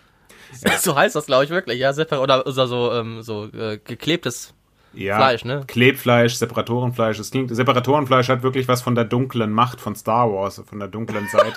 So 0.80 0.96
heißt 0.96 1.14
das, 1.14 1.26
glaube 1.26 1.44
ich, 1.44 1.50
wirklich. 1.50 1.78
Ja, 1.78 1.92
Separ 1.92 2.22
oder, 2.22 2.46
oder 2.46 2.66
so, 2.66 2.92
ähm, 2.92 3.22
so 3.22 3.44
äh, 3.52 3.78
geklebtes. 3.78 4.54
Ja, 4.96 5.16
Fleisch, 5.16 5.44
ne? 5.44 5.64
Klebfleisch, 5.66 6.34
Separatorenfleisch. 6.34 7.18
Es 7.18 7.30
klingt, 7.30 7.54
Separatorenfleisch 7.54 8.28
hat 8.28 8.42
wirklich 8.42 8.68
was 8.68 8.82
von 8.82 8.94
der 8.94 9.04
dunklen 9.04 9.52
Macht 9.52 9.80
von 9.80 9.94
Star 9.94 10.30
Wars, 10.32 10.62
von 10.68 10.78
der 10.78 10.88
dunklen 10.88 11.26
Seite. 11.28 11.54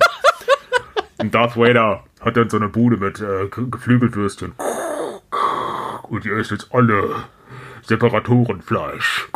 Und 1.20 1.34
Darth 1.34 1.58
Vader 1.58 2.04
hat 2.22 2.38
dann 2.38 2.50
so 2.50 2.58
eine 2.58 2.70
Bude 2.70 2.98
mit 2.98 3.20
äh, 3.22 3.48
Ge- 3.48 3.66
Geflügelwürstchen. 3.72 4.54
Und 6.10 6.26
ihr 6.26 6.38
esst 6.38 6.52
jetzt 6.52 6.70
alle 6.74 7.24
Separatorenfleisch. 7.84 9.28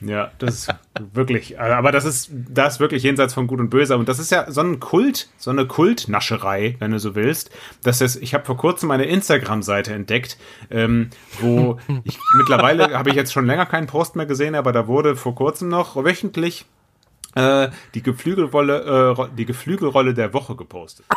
Ja, 0.00 0.30
das 0.38 0.54
ist 0.54 0.74
wirklich, 1.12 1.54
äh, 1.54 1.58
aber 1.58 1.92
das 1.92 2.04
ist, 2.04 2.30
das 2.32 2.74
ist 2.74 2.80
wirklich 2.80 3.02
jenseits 3.02 3.34
von 3.34 3.46
Gut 3.46 3.60
und 3.60 3.70
Böse. 3.70 3.96
Und 3.96 4.08
das 4.08 4.18
ist 4.18 4.30
ja 4.30 4.50
so 4.50 4.60
ein 4.60 4.80
Kult, 4.80 5.28
so 5.38 5.50
eine 5.50 5.66
Kultnascherei, 5.66 6.76
wenn 6.78 6.92
du 6.92 6.98
so 6.98 7.14
willst. 7.14 7.50
Das 7.82 8.00
ist, 8.00 8.16
ich 8.16 8.34
habe 8.34 8.44
vor 8.44 8.56
kurzem 8.56 8.90
eine 8.90 9.04
Instagram-Seite 9.04 9.92
entdeckt, 9.92 10.38
ähm, 10.70 11.10
wo 11.40 11.78
ich 12.04 12.18
mittlerweile 12.36 12.96
habe 12.96 13.10
ich 13.10 13.16
jetzt 13.16 13.32
schon 13.32 13.46
länger 13.46 13.66
keinen 13.66 13.86
Post 13.86 14.16
mehr 14.16 14.26
gesehen, 14.26 14.54
aber 14.54 14.72
da 14.72 14.86
wurde 14.86 15.16
vor 15.16 15.34
kurzem 15.34 15.68
noch 15.68 15.96
wöchentlich 15.96 16.64
äh, 17.34 17.68
die 17.94 18.02
Geflügelrolle, 18.02 19.16
äh, 19.18 19.36
die 19.36 19.46
Geflügelrolle 19.46 20.14
der 20.14 20.32
Woche 20.32 20.56
gepostet. 20.56 21.06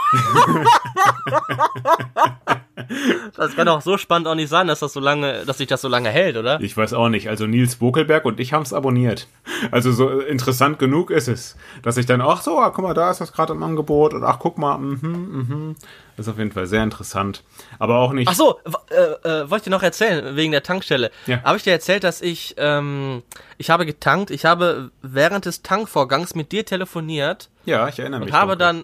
Das 3.35 3.55
kann 3.55 3.65
doch 3.65 3.81
so 3.81 3.97
spannend 3.97 4.27
auch 4.27 4.35
nicht 4.35 4.49
sein, 4.49 4.67
dass 4.67 4.79
das 4.79 4.93
so 4.93 4.99
lange, 4.99 5.45
dass 5.45 5.57
sich 5.57 5.67
das 5.67 5.81
so 5.81 5.87
lange 5.87 6.09
hält, 6.09 6.37
oder? 6.37 6.59
Ich 6.61 6.75
weiß 6.75 6.93
auch 6.93 7.09
nicht. 7.09 7.29
Also 7.29 7.47
Nils 7.47 7.77
Bokelberg 7.77 8.25
und 8.25 8.39
ich 8.39 8.53
haben 8.53 8.63
es 8.63 8.73
abonniert. 8.73 9.27
Also 9.71 9.91
so 9.91 10.21
äh, 10.21 10.23
interessant 10.25 10.79
genug 10.79 11.11
ist 11.11 11.27
es, 11.27 11.55
dass 11.83 11.97
ich 11.97 12.05
dann, 12.05 12.21
ach 12.21 12.41
so, 12.41 12.59
ah, 12.59 12.69
guck 12.71 12.83
mal, 12.83 12.93
da 12.93 13.09
ist 13.11 13.21
das 13.21 13.31
gerade 13.33 13.53
im 13.53 13.63
Angebot 13.63 14.13
und 14.13 14.23
ach, 14.23 14.37
guck 14.39 14.57
mal, 14.57 14.77
mhm, 14.77 14.99
mhm. 15.01 15.75
Das 16.17 16.27
ist 16.27 16.33
auf 16.33 16.37
jeden 16.39 16.51
Fall 16.51 16.67
sehr 16.67 16.83
interessant. 16.83 17.41
Aber 17.79 17.97
auch 17.99 18.11
nicht. 18.11 18.27
Ach 18.27 18.35
so, 18.35 18.59
äh, 18.89 19.27
äh, 19.27 19.49
wollte 19.49 19.55
ich 19.57 19.61
dir 19.63 19.69
noch 19.71 19.81
erzählen, 19.81 20.35
wegen 20.35 20.51
der 20.51 20.61
Tankstelle. 20.61 21.09
Ja. 21.25 21.41
Habe 21.43 21.57
ich 21.57 21.63
dir 21.63 21.71
erzählt, 21.71 22.03
dass 22.03 22.21
ich, 22.21 22.53
ähm, 22.57 23.23
ich 23.57 23.69
habe 23.69 23.85
getankt, 23.85 24.29
ich 24.29 24.45
habe 24.45 24.91
während 25.01 25.45
des 25.45 25.63
Tankvorgangs 25.63 26.35
mit 26.35 26.51
dir 26.51 26.65
telefoniert 26.65 27.49
Ja, 27.65 27.87
ich 27.87 27.97
erinnere 27.97 28.19
mich. 28.19 28.29
und 28.29 28.33
habe 28.35 28.51
dunkel. 28.57 28.57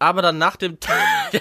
aber 0.00 0.22
dann 0.22 0.38
nach 0.38 0.56
dem, 0.56 0.78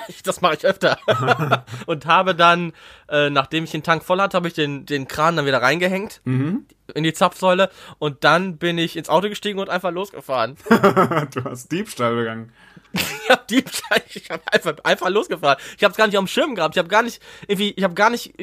ich- 0.07 0.21
das 0.23 0.41
mache 0.41 0.53
ich 0.55 0.65
öfter, 0.65 0.99
und 1.87 2.05
habe 2.05 2.35
dann, 2.35 2.73
äh, 3.11 3.29
nachdem 3.29 3.63
ich 3.63 3.71
den 3.71 3.83
Tank 3.83 4.03
voll 4.03 4.19
hatte, 4.21 4.37
habe 4.37 4.47
ich 4.47 4.53
den, 4.53 4.85
den 4.85 5.07
Kran 5.07 5.35
dann 5.35 5.45
wieder 5.45 5.61
reingehängt 5.61 6.21
Mhm. 6.25 6.65
in 6.95 7.03
die 7.03 7.13
Zapfsäule 7.13 7.69
und 7.99 8.23
dann 8.23 8.57
bin 8.57 8.77
ich 8.77 8.95
ins 8.97 9.09
Auto 9.09 9.29
gestiegen 9.29 9.59
und 9.59 9.69
einfach 9.69 9.91
losgefahren. 9.91 10.55
du 10.69 11.43
hast 11.43 11.71
Diebstahl 11.71 12.15
begangen. 12.15 12.51
Ich 12.91 13.29
hab 13.29 13.47
Diebstahl, 13.47 14.01
ich 14.11 14.31
hab 14.31 14.41
einfach, 14.51 14.73
einfach 14.83 15.09
losgefahren. 15.09 15.59
Ich 15.77 15.83
hab's 15.83 15.95
gar 15.95 16.07
nicht 16.07 16.17
auf 16.17 16.23
dem 16.23 16.27
Schirm 16.27 16.55
gehabt. 16.55 16.75
Ich 16.75 16.79
hab 16.79 16.89
gar 16.89 17.03
nicht, 17.03 17.21
irgendwie, 17.47 17.69
ich 17.75 17.83
hab 17.83 17.95
gar 17.95 18.09
nicht, 18.09 18.33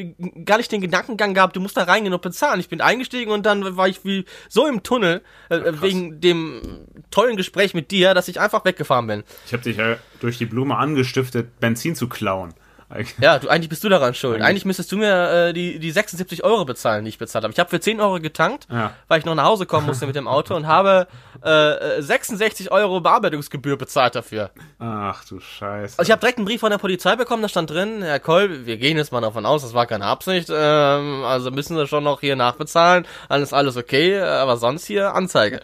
gar 0.44 0.58
nicht 0.58 0.70
den 0.70 0.80
Gedankengang 0.80 1.34
gehabt, 1.34 1.56
du 1.56 1.60
musst 1.60 1.76
da 1.76 1.82
reingehen 1.82 2.14
und 2.14 2.22
bezahlen. 2.22 2.60
Ich 2.60 2.68
bin 2.68 2.80
eingestiegen 2.80 3.32
und 3.32 3.44
dann 3.44 3.76
war 3.76 3.88
ich 3.88 4.04
wie 4.04 4.24
so 4.48 4.68
im 4.68 4.84
Tunnel, 4.84 5.22
äh, 5.48 5.58
wegen 5.80 6.20
dem 6.20 6.86
tollen 7.10 7.36
Gespräch 7.36 7.74
mit 7.74 7.90
dir, 7.90 8.14
dass 8.14 8.28
ich 8.28 8.38
einfach 8.38 8.64
weggefahren 8.64 9.08
bin. 9.08 9.24
Ich 9.46 9.52
habe 9.52 9.64
dich 9.64 9.78
ja 9.78 9.96
durch 10.20 10.38
die 10.38 10.46
Blume 10.46 10.76
angestiftet, 10.76 11.58
Benzin 11.58 11.96
zu 11.96 12.08
klauen. 12.08 12.54
Eigentlich- 12.88 13.18
Ja, 13.18 13.38
du, 13.38 13.48
eigentlich 13.48 13.68
bist 13.68 13.82
du 13.82 13.88
daran 13.88 14.14
schuld. 14.14 14.40
Eigentlich 14.42 14.64
müsstest 14.64 14.92
du 14.92 14.96
mir 14.96 15.48
äh, 15.48 15.52
die, 15.52 15.78
die 15.80 15.90
76 15.90 16.44
Euro 16.44 16.64
bezahlen, 16.64 17.04
die 17.04 17.08
ich 17.08 17.18
bezahlt 17.18 17.42
habe. 17.44 17.52
Ich 17.52 17.58
habe 17.58 17.68
für 17.68 17.80
10 17.80 18.00
Euro 18.00 18.20
getankt, 18.20 18.68
Ja. 18.70 18.92
weil 19.08 19.18
ich 19.18 19.24
noch 19.24 19.34
nach 19.34 19.44
Hause 19.44 19.66
kommen 19.66 19.86
musste 19.86 20.06
mit 20.06 20.14
dem 20.14 20.28
Auto 20.28 20.54
und 20.54 20.66
habe 20.68 21.08
äh, 21.44 21.96
äh, 21.98 22.02
66 22.02 22.70
Euro 22.70 23.00
Bearbeitungsgebühr 23.00 23.76
bezahlt 23.76 24.14
dafür. 24.14 24.50
Ach 24.78 25.24
du 25.24 25.40
Scheiße. 25.40 25.98
Also 25.98 26.08
ich 26.08 26.12
habe 26.12 26.20
direkt 26.20 26.38
einen 26.38 26.46
Brief 26.46 26.60
von 26.60 26.70
der 26.70 26.78
Polizei 26.78 27.16
bekommen, 27.16 27.42
da 27.42 27.48
stand 27.48 27.70
drin, 27.70 28.02
Herr 28.02 28.20
Koll, 28.20 28.66
wir 28.66 28.76
gehen 28.76 28.96
jetzt 28.96 29.10
mal 29.12 29.20
davon 29.20 29.46
aus, 29.46 29.62
das 29.62 29.74
war 29.74 29.86
keine 29.86 30.04
Absicht, 30.04 30.48
ähm, 30.52 31.24
also 31.24 31.50
müssen 31.50 31.76
Sie 31.76 31.86
schon 31.88 32.04
noch 32.04 32.20
hier 32.20 32.36
nachbezahlen, 32.36 33.06
alles 33.28 33.52
alles 33.52 33.76
okay, 33.76 34.20
aber 34.20 34.56
sonst 34.56 34.86
hier 34.86 35.12
Anzeige. 35.14 35.60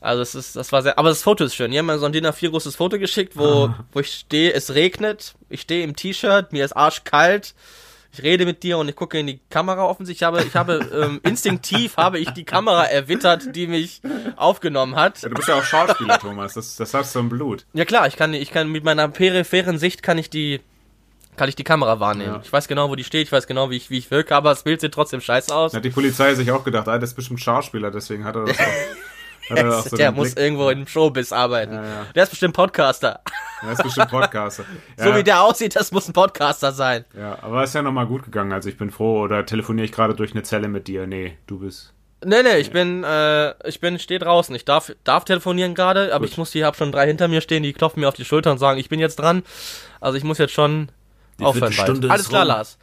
Also 0.00 0.22
es 0.22 0.34
ist, 0.34 0.56
das 0.56 0.72
war 0.72 0.82
sehr, 0.82 0.98
aber 0.98 1.08
das 1.08 1.22
Foto 1.22 1.44
ist 1.44 1.54
schön. 1.54 1.70
Die 1.70 1.78
haben 1.78 1.86
mir 1.86 1.98
so 1.98 2.06
ein 2.06 2.12
DIN 2.12 2.26
A4 2.26 2.50
großes 2.50 2.76
Foto 2.76 2.98
geschickt, 2.98 3.36
wo, 3.36 3.74
wo 3.92 4.00
ich 4.00 4.12
stehe, 4.12 4.52
es 4.52 4.74
regnet, 4.74 5.34
ich 5.48 5.62
stehe 5.62 5.84
im 5.84 5.96
T-Shirt, 5.96 6.52
mir 6.52 6.64
ist 6.64 6.76
arschkalt, 6.76 7.54
ich 8.12 8.22
rede 8.22 8.46
mit 8.46 8.62
dir 8.62 8.78
und 8.78 8.88
ich 8.88 8.94
gucke 8.94 9.18
in 9.18 9.26
die 9.26 9.40
Kamera 9.50 9.84
offensichtlich. 9.84 10.20
Ich 10.20 10.26
habe, 10.26 10.42
ich 10.44 10.54
habe 10.54 10.88
ähm, 11.04 11.20
instinktiv 11.24 11.96
habe 11.96 12.18
ich 12.18 12.30
die 12.30 12.44
Kamera 12.44 12.84
erwittert, 12.84 13.56
die 13.56 13.66
mich 13.66 14.02
aufgenommen 14.36 14.94
hat. 14.94 15.22
ja, 15.22 15.28
du 15.28 15.34
bist 15.34 15.48
ja 15.48 15.56
auch 15.56 15.64
Schauspieler, 15.64 16.18
Thomas. 16.18 16.54
Das, 16.54 16.76
das 16.76 16.94
hast 16.94 17.14
du 17.14 17.18
im 17.18 17.28
Blut. 17.28 17.66
Ja 17.72 17.84
klar, 17.84 18.06
ich 18.06 18.16
kann, 18.16 18.32
ich 18.34 18.50
kann 18.52 18.70
mit 18.70 18.84
meiner 18.84 19.08
peripheren 19.08 19.78
Sicht 19.78 20.02
kann 20.04 20.16
ich 20.18 20.30
die, 20.30 20.60
kann 21.36 21.48
ich 21.48 21.56
die 21.56 21.64
Kamera 21.64 21.98
wahrnehmen. 21.98 22.34
Ja. 22.34 22.40
Ich 22.44 22.52
weiß 22.52 22.68
genau, 22.68 22.88
wo 22.88 22.94
die 22.94 23.04
steht, 23.04 23.26
ich 23.26 23.32
weiß 23.32 23.48
genau, 23.48 23.70
wie 23.70 23.76
ich, 23.76 23.90
wie 23.90 23.98
ich 23.98 24.10
wirke, 24.12 24.36
aber 24.36 24.50
das 24.50 24.62
Bild 24.62 24.80
sieht 24.80 24.94
trotzdem 24.94 25.20
scheiße 25.20 25.54
aus. 25.54 25.74
Hat 25.74 25.84
die 25.84 25.90
Polizei 25.90 26.34
sich 26.34 26.52
auch 26.52 26.62
gedacht, 26.62 26.86
ah, 26.88 26.98
das 26.98 27.10
ist 27.10 27.16
bestimmt 27.16 27.40
Schauspieler, 27.40 27.90
deswegen 27.90 28.24
hat 28.24 28.36
er 28.36 28.44
das 28.44 28.58
auch. 28.60 28.64
So 29.48 29.96
der 29.96 30.12
muss 30.12 30.34
Blick. 30.34 30.44
irgendwo 30.44 30.70
im 30.70 30.86
Showbiz 30.86 31.32
arbeiten. 31.32 31.74
Ja, 31.74 31.82
ja. 31.84 32.06
Der 32.14 32.22
ist 32.22 32.30
bestimmt 32.30 32.54
Podcaster. 32.54 33.20
Er 33.62 33.72
ist 33.72 33.82
bestimmt 33.82 34.10
Podcaster. 34.10 34.64
Ja, 34.98 35.04
So 35.04 35.16
wie 35.16 35.22
der 35.22 35.42
aussieht, 35.42 35.76
das 35.76 35.92
muss 35.92 36.08
ein 36.08 36.12
Podcaster 36.12 36.72
sein. 36.72 37.04
Ja, 37.18 37.38
aber 37.42 37.64
ist 37.64 37.74
ja 37.74 37.82
nochmal 37.82 38.06
gut 38.06 38.24
gegangen. 38.24 38.52
Also 38.52 38.68
ich 38.68 38.76
bin 38.78 38.90
froh. 38.90 39.20
Oder 39.22 39.44
telefoniere 39.44 39.84
ich 39.84 39.92
gerade 39.92 40.14
durch 40.14 40.32
eine 40.32 40.42
Zelle 40.44 40.68
mit 40.68 40.88
dir? 40.88 41.06
Nee, 41.06 41.36
du 41.46 41.58
bist. 41.58 41.92
Nee, 42.24 42.42
nee, 42.42 42.56
ich 42.56 42.70
bin, 42.70 43.04
äh, 43.04 43.50
ich 43.68 43.80
bin, 43.80 43.98
stehe 43.98 44.18
draußen. 44.18 44.54
Ich 44.54 44.64
darf, 44.64 44.92
darf 45.04 45.26
telefonieren 45.26 45.74
gerade, 45.74 46.14
aber 46.14 46.20
Gut. 46.24 46.30
ich 46.30 46.38
muss 46.38 46.52
hier, 46.52 46.64
hab 46.64 46.74
schon 46.76 46.90
drei 46.90 47.06
hinter 47.06 47.28
mir 47.28 47.42
stehen, 47.42 47.62
die 47.62 47.74
klopfen 47.74 48.00
mir 48.00 48.08
auf 48.08 48.14
die 48.14 48.24
Schulter 48.24 48.50
und 48.50 48.56
sagen, 48.58 48.80
ich 48.80 48.88
bin 48.88 48.98
jetzt 48.98 49.16
dran. 49.16 49.42
Also 50.00 50.16
ich 50.16 50.24
muss 50.24 50.38
jetzt 50.38 50.54
schon 50.54 50.88
aufhören 51.42 51.74
bald. 51.76 52.10
Alles 52.10 52.28
klar, 52.30 52.42
rum. 52.42 52.48
Lars. 52.48 52.78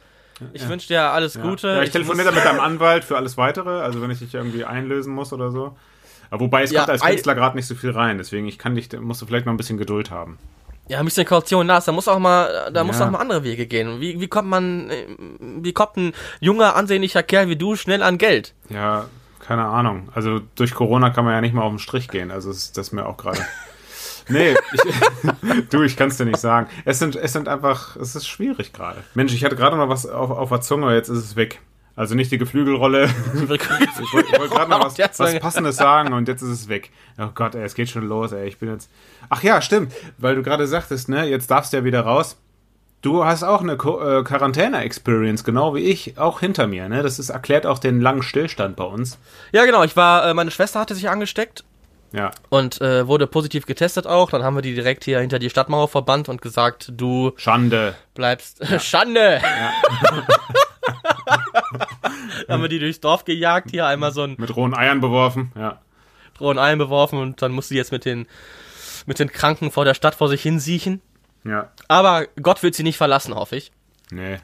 Ich 0.52 0.68
wünsche 0.68 0.86
dir 0.88 1.02
alles 1.10 1.34
Ja. 1.34 1.42
Gute. 1.42 1.68
Ja, 1.68 1.82
ich 1.82 1.90
telefoniere 1.90 2.26
muss- 2.26 2.34
dann 2.34 2.44
mit 2.52 2.52
deinem 2.52 2.60
Anwalt 2.64 3.02
für 3.04 3.16
alles 3.16 3.36
weitere, 3.36 3.80
also 3.80 4.00
wenn 4.00 4.10
ich 4.12 4.20
dich 4.20 4.32
irgendwie 4.34 4.64
einlösen 4.64 5.12
muss 5.12 5.32
oder 5.32 5.50
so. 5.50 5.76
Aber 6.32 6.40
wobei 6.40 6.62
es 6.62 6.70
Ja, 6.70 6.80
kommt 6.80 6.90
als 6.92 7.02
Künstler 7.02 7.34
gerade 7.34 7.56
nicht 7.56 7.66
so 7.66 7.74
viel 7.74 7.90
rein, 7.90 8.16
deswegen 8.16 8.46
ich 8.48 8.58
kann 8.58 8.74
dich, 8.74 8.88
musst 8.98 9.20
du 9.20 9.26
vielleicht 9.26 9.44
noch 9.44 9.52
ein 9.52 9.58
bisschen 9.58 9.76
Geduld 9.76 10.10
haben. 10.10 10.38
Ja, 10.88 10.98
ein 10.98 11.04
bisschen 11.04 11.26
Kaution, 11.26 11.66
Lars, 11.66 11.84
da 11.84 11.92
muss 11.92 12.08
auch 12.08 12.18
mal, 12.18 12.70
da 12.72 12.84
muss 12.84 12.98
Ja. 12.98 13.06
auch 13.06 13.10
mal 13.10 13.18
andere 13.18 13.44
Wege 13.44 13.66
gehen. 13.66 14.00
Wie, 14.00 14.18
wie 14.18 14.28
kommt 14.28 14.48
man, 14.48 14.90
wie 15.38 15.72
kommt 15.74 15.96
ein 15.98 16.12
junger, 16.40 16.74
ansehnlicher 16.74 17.22
Kerl 17.22 17.48
wie 17.48 17.56
du 17.56 17.76
schnell 17.76 18.02
an 18.02 18.16
Geld? 18.16 18.54
Ja, 18.70 19.06
keine 19.40 19.66
Ahnung. 19.66 20.08
Also 20.14 20.40
durch 20.54 20.74
Corona 20.74 21.10
kann 21.10 21.24
man 21.26 21.34
ja 21.34 21.40
nicht 21.42 21.52
mal 21.54 21.62
auf 21.62 21.72
den 21.72 21.78
Strich 21.78 22.08
gehen, 22.08 22.30
also 22.30 22.50
ist 22.50 22.78
das 22.78 22.92
mir 22.92 23.06
auch 23.06 23.16
gerade. 23.18 23.38
Nee, 24.28 24.54
ich, 24.72 24.80
du, 25.70 25.82
ich 25.82 25.96
kann 25.96 26.06
es 26.08 26.16
dir 26.16 26.24
nicht 26.24 26.38
sagen. 26.38 26.68
Es 26.84 27.00
sind, 27.00 27.16
es 27.16 27.32
sind 27.32 27.48
einfach, 27.48 27.96
es 27.96 28.14
ist 28.14 28.28
schwierig 28.28 28.72
gerade. 28.72 29.02
Mensch, 29.14 29.34
ich 29.34 29.44
hatte 29.44 29.56
gerade 29.56 29.76
noch 29.76 29.88
was 29.88 30.06
auf, 30.06 30.30
auf 30.30 30.48
der 30.48 30.60
Zunge, 30.60 30.94
jetzt 30.94 31.08
ist 31.08 31.18
es 31.18 31.34
weg. 31.34 31.60
Also 31.94 32.14
nicht 32.14 32.32
die 32.32 32.38
Geflügelrolle. 32.38 33.04
ich 33.34 33.48
wollte 33.48 34.38
wollt 34.38 34.50
gerade 34.50 34.70
noch 34.70 34.84
was, 34.84 34.98
was 35.18 35.38
Passendes 35.38 35.76
sagen 35.76 36.12
und 36.12 36.26
jetzt 36.26 36.42
ist 36.42 36.48
es 36.48 36.68
weg. 36.68 36.90
Oh 37.18 37.28
Gott, 37.34 37.54
ey, 37.54 37.62
es 37.62 37.74
geht 37.74 37.90
schon 37.90 38.06
los, 38.06 38.32
ey. 38.32 38.48
Ich 38.48 38.58
bin 38.58 38.70
jetzt. 38.70 38.90
Ach 39.28 39.42
ja, 39.42 39.60
stimmt, 39.60 39.92
weil 40.18 40.34
du 40.34 40.42
gerade 40.42 40.66
sagtest, 40.66 41.08
ne, 41.08 41.24
jetzt 41.24 41.50
darfst 41.50 41.72
du 41.72 41.76
ja 41.78 41.84
wieder 41.84 42.00
raus. 42.00 42.38
Du 43.02 43.24
hast 43.24 43.42
auch 43.42 43.62
eine 43.62 43.72
äh, 43.72 44.22
Quarantäne-Experience, 44.22 45.42
genau 45.42 45.74
wie 45.74 45.80
ich, 45.80 46.18
auch 46.18 46.38
hinter 46.38 46.68
mir. 46.68 46.88
Ne? 46.88 47.02
Das 47.02 47.18
ist, 47.18 47.30
erklärt 47.30 47.66
auch 47.66 47.80
den 47.80 48.00
langen 48.00 48.22
Stillstand 48.22 48.76
bei 48.76 48.84
uns. 48.84 49.18
Ja, 49.50 49.64
genau. 49.64 49.82
Ich 49.82 49.96
war, 49.96 50.24
äh, 50.24 50.34
meine 50.34 50.52
Schwester 50.52 50.78
hatte 50.78 50.94
sich 50.94 51.10
angesteckt. 51.10 51.64
Ja. 52.12 52.30
Und 52.48 52.80
äh, 52.80 53.08
wurde 53.08 53.26
positiv 53.26 53.66
getestet 53.66 54.06
auch. 54.06 54.30
Dann 54.30 54.44
haben 54.44 54.54
wir 54.54 54.62
die 54.62 54.74
direkt 54.74 55.04
hier 55.04 55.18
hinter 55.18 55.40
die 55.40 55.50
Stadtmauer 55.50 55.88
verbannt 55.88 56.28
und 56.28 56.42
gesagt, 56.42 56.92
du 56.94 57.32
Schande. 57.36 57.96
bleibst 58.14 58.60
ja. 58.60 58.78
Schande. 58.80 59.40
Ja. 59.42 59.72
haben 62.48 62.62
wir 62.62 62.68
die 62.68 62.78
durchs 62.78 63.00
Dorf 63.00 63.24
gejagt, 63.24 63.70
hier 63.70 63.86
einmal 63.86 64.12
so 64.12 64.22
ein 64.22 64.36
mit 64.38 64.54
rohen 64.54 64.74
Eiern 64.74 65.00
beworfen, 65.00 65.52
ja. 65.56 65.80
Rohen 66.40 66.58
Eiern 66.58 66.78
beworfen 66.78 67.18
und 67.18 67.42
dann 67.42 67.52
musste 67.52 67.74
sie 67.74 67.78
jetzt 67.78 67.92
mit 67.92 68.04
den 68.04 68.26
mit 69.06 69.18
den 69.18 69.30
Kranken 69.30 69.70
vor 69.70 69.84
der 69.84 69.94
Stadt 69.94 70.14
vor 70.14 70.28
sich 70.28 70.42
hin 70.42 70.58
siechen. 70.58 71.00
Ja. 71.44 71.70
Aber 71.88 72.26
Gott 72.40 72.62
wird 72.62 72.74
sie 72.74 72.82
nicht 72.82 72.96
verlassen, 72.96 73.34
hoffe 73.34 73.56
ich. 73.56 73.72
Nee. 74.10 74.38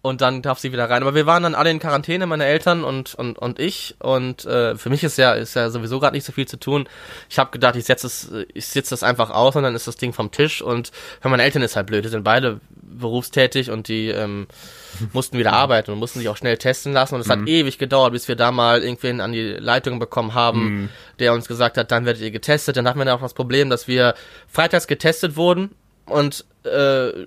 Und 0.00 0.20
dann 0.20 0.42
darf 0.42 0.60
sie 0.60 0.72
wieder 0.72 0.88
rein. 0.88 1.02
Aber 1.02 1.16
wir 1.16 1.26
waren 1.26 1.42
dann 1.42 1.56
alle 1.56 1.70
in 1.70 1.80
Quarantäne, 1.80 2.26
meine 2.26 2.44
Eltern 2.44 2.84
und, 2.84 3.16
und, 3.16 3.36
und 3.36 3.58
ich. 3.58 3.96
Und 3.98 4.44
äh, 4.44 4.76
für 4.76 4.90
mich 4.90 5.02
ist 5.02 5.18
ja, 5.18 5.32
ist 5.32 5.54
ja 5.54 5.70
sowieso 5.70 5.98
gerade 5.98 6.14
nicht 6.16 6.24
so 6.24 6.32
viel 6.32 6.46
zu 6.46 6.56
tun. 6.56 6.88
Ich 7.28 7.38
habe 7.40 7.50
gedacht, 7.50 7.74
ich 7.74 7.84
setze 7.84 8.06
es, 8.06 8.30
ich 8.54 8.66
sitze 8.66 8.90
das 8.90 9.02
einfach 9.02 9.30
aus 9.30 9.56
und 9.56 9.64
dann 9.64 9.74
ist 9.74 9.88
das 9.88 9.96
Ding 9.96 10.12
vom 10.12 10.30
Tisch. 10.30 10.62
Und 10.62 10.92
für 11.20 11.28
meine 11.28 11.42
Eltern 11.42 11.62
ist 11.62 11.74
halt 11.74 11.88
blöd. 11.88 12.04
Die 12.04 12.10
sind 12.10 12.22
beide 12.22 12.60
berufstätig 12.70 13.72
und 13.72 13.88
die 13.88 14.08
ähm, 14.08 14.46
mussten 15.12 15.36
wieder 15.36 15.52
arbeiten 15.52 15.90
und 15.90 15.98
mussten 15.98 16.20
sich 16.20 16.28
auch 16.28 16.36
schnell 16.36 16.58
testen 16.58 16.92
lassen. 16.92 17.16
Und 17.16 17.22
es 17.22 17.26
mhm. 17.26 17.32
hat 17.32 17.48
ewig 17.48 17.78
gedauert, 17.78 18.12
bis 18.12 18.28
wir 18.28 18.36
da 18.36 18.52
mal 18.52 18.84
irgendwen 18.84 19.20
an 19.20 19.32
die 19.32 19.42
Leitung 19.42 19.98
bekommen 19.98 20.32
haben, 20.32 20.60
mhm. 20.60 20.88
der 21.18 21.32
uns 21.32 21.48
gesagt 21.48 21.76
hat, 21.76 21.90
dann 21.90 22.06
werdet 22.06 22.22
ihr 22.22 22.30
getestet. 22.30 22.76
Dann 22.76 22.86
hatten 22.86 23.00
wir 23.00 23.04
dann 23.04 23.16
auch 23.16 23.22
das 23.22 23.34
Problem, 23.34 23.68
dass 23.68 23.88
wir 23.88 24.14
freitags 24.46 24.86
getestet 24.86 25.34
wurden 25.34 25.70
und 26.10 26.44
äh, 26.64 27.26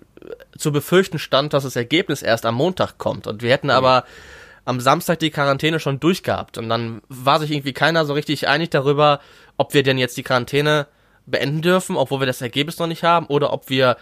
zu 0.57 0.71
befürchten 0.71 1.19
stand, 1.19 1.53
dass 1.53 1.63
das 1.63 1.75
Ergebnis 1.75 2.21
erst 2.21 2.45
am 2.45 2.55
Montag 2.55 2.97
kommt. 2.97 3.27
Und 3.27 3.41
wir 3.41 3.51
hätten 3.51 3.67
mhm. 3.67 3.71
aber 3.71 4.05
am 4.65 4.79
Samstag 4.79 5.19
die 5.19 5.31
Quarantäne 5.31 5.79
schon 5.79 5.99
durchgehabt. 5.99 6.57
Und 6.57 6.69
dann 6.69 7.01
war 7.09 7.39
sich 7.39 7.51
irgendwie 7.51 7.73
keiner 7.73 8.05
so 8.05 8.13
richtig 8.13 8.47
einig 8.47 8.69
darüber, 8.69 9.19
ob 9.57 9.73
wir 9.73 9.83
denn 9.83 9.97
jetzt 9.97 10.17
die 10.17 10.23
Quarantäne 10.23 10.87
beenden 11.25 11.61
dürfen, 11.61 11.95
obwohl 11.95 12.19
wir 12.19 12.27
das 12.27 12.41
Ergebnis 12.41 12.77
noch 12.79 12.87
nicht 12.87 13.03
haben, 13.03 13.25
oder 13.27 13.53
ob 13.53 13.69
wir 13.69 13.97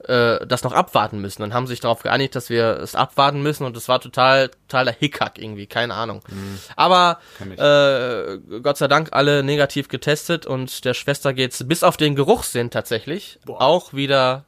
äh, 0.00 0.46
das 0.46 0.62
noch 0.62 0.72
abwarten 0.72 1.20
müssen. 1.20 1.42
Dann 1.42 1.54
haben 1.54 1.66
sie 1.66 1.72
sich 1.72 1.80
darauf 1.80 2.02
geeinigt, 2.02 2.34
dass 2.34 2.50
wir 2.50 2.78
es 2.78 2.94
abwarten 2.94 3.42
müssen 3.42 3.64
und 3.64 3.76
es 3.76 3.88
war 3.88 4.00
total, 4.00 4.50
total 4.68 4.86
der 4.86 4.94
Hickhack 4.94 5.38
irgendwie, 5.38 5.66
keine 5.66 5.94
Ahnung. 5.94 6.22
Mhm. 6.28 6.58
Aber 6.76 7.18
äh, 7.40 8.38
Gott 8.60 8.76
sei 8.76 8.88
Dank 8.88 9.10
alle 9.12 9.42
negativ 9.42 9.88
getestet 9.88 10.46
und 10.46 10.84
der 10.84 10.94
Schwester 10.94 11.32
geht's 11.32 11.66
bis 11.66 11.82
auf 11.82 11.96
den 11.96 12.14
Geruchssinn 12.16 12.70
tatsächlich 12.70 13.38
Boah. 13.44 13.62
auch 13.62 13.92
wieder 13.92 14.44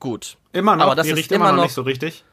gut. 0.00 0.36
Immer 0.52 0.76
noch, 0.76 0.86
Aber 0.86 0.94
das 0.94 1.06
die 1.06 1.12
riecht 1.12 1.32
immer, 1.32 1.52
noch 1.52 1.62
nicht 1.62 1.74
so 1.74 1.82
richtig. 1.82 2.24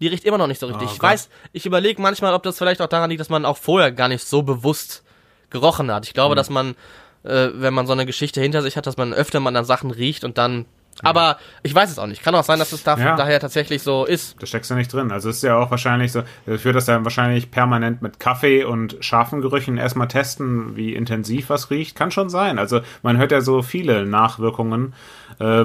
Die 0.00 0.08
riecht 0.08 0.24
immer 0.24 0.38
noch 0.38 0.48
nicht 0.48 0.58
so 0.58 0.66
richtig. 0.66 0.88
Oh, 0.88 0.92
ich 0.92 1.02
weiß, 1.02 1.28
ich 1.52 1.66
überlege 1.66 2.02
manchmal, 2.02 2.34
ob 2.34 2.42
das 2.42 2.58
vielleicht 2.58 2.80
auch 2.80 2.88
daran 2.88 3.10
liegt, 3.10 3.20
dass 3.20 3.28
man 3.28 3.44
auch 3.44 3.56
vorher 3.56 3.92
gar 3.92 4.08
nicht 4.08 4.26
so 4.26 4.42
bewusst 4.42 5.04
gerochen 5.50 5.92
hat. 5.92 6.06
Ich 6.06 6.14
glaube, 6.14 6.34
mhm. 6.34 6.36
dass 6.36 6.50
man, 6.50 6.74
äh, 7.22 7.50
wenn 7.54 7.72
man 7.72 7.86
so 7.86 7.92
eine 7.92 8.06
Geschichte 8.06 8.40
hinter 8.40 8.62
sich 8.62 8.76
hat, 8.76 8.86
dass 8.86 8.96
man 8.96 9.12
öfter 9.12 9.38
mal 9.38 9.56
an 9.56 9.64
Sachen 9.64 9.90
riecht 9.90 10.24
und 10.24 10.38
dann 10.38 10.66
aber 11.00 11.38
ich 11.62 11.74
weiß 11.74 11.90
es 11.90 11.98
auch 11.98 12.06
nicht. 12.06 12.22
Kann 12.22 12.34
auch 12.34 12.44
sein, 12.44 12.58
dass 12.58 12.72
es 12.72 12.82
da, 12.82 12.96
ja. 12.96 13.16
daher 13.16 13.40
tatsächlich 13.40 13.82
so 13.82 14.04
ist. 14.04 14.36
Da 14.40 14.46
steckst 14.46 14.70
du 14.70 14.74
nicht 14.74 14.92
drin. 14.92 15.10
Also 15.10 15.30
es 15.30 15.36
ist 15.36 15.42
ja 15.42 15.56
auch 15.56 15.70
wahrscheinlich 15.70 16.12
so, 16.12 16.22
ich 16.46 16.64
würde 16.64 16.74
das 16.74 16.86
ja 16.86 17.02
wahrscheinlich 17.02 17.50
permanent 17.50 18.02
mit 18.02 18.20
Kaffee 18.20 18.64
und 18.64 18.96
scharfen 19.00 19.40
Gerüchen 19.40 19.78
erstmal 19.78 20.08
testen, 20.08 20.76
wie 20.76 20.94
intensiv 20.94 21.48
was 21.48 21.70
riecht. 21.70 21.96
Kann 21.96 22.10
schon 22.10 22.28
sein. 22.28 22.58
Also 22.58 22.80
man 23.02 23.16
hört 23.16 23.32
ja 23.32 23.40
so 23.40 23.62
viele 23.62 24.04
Nachwirkungen. 24.04 24.94
Äh, 25.40 25.64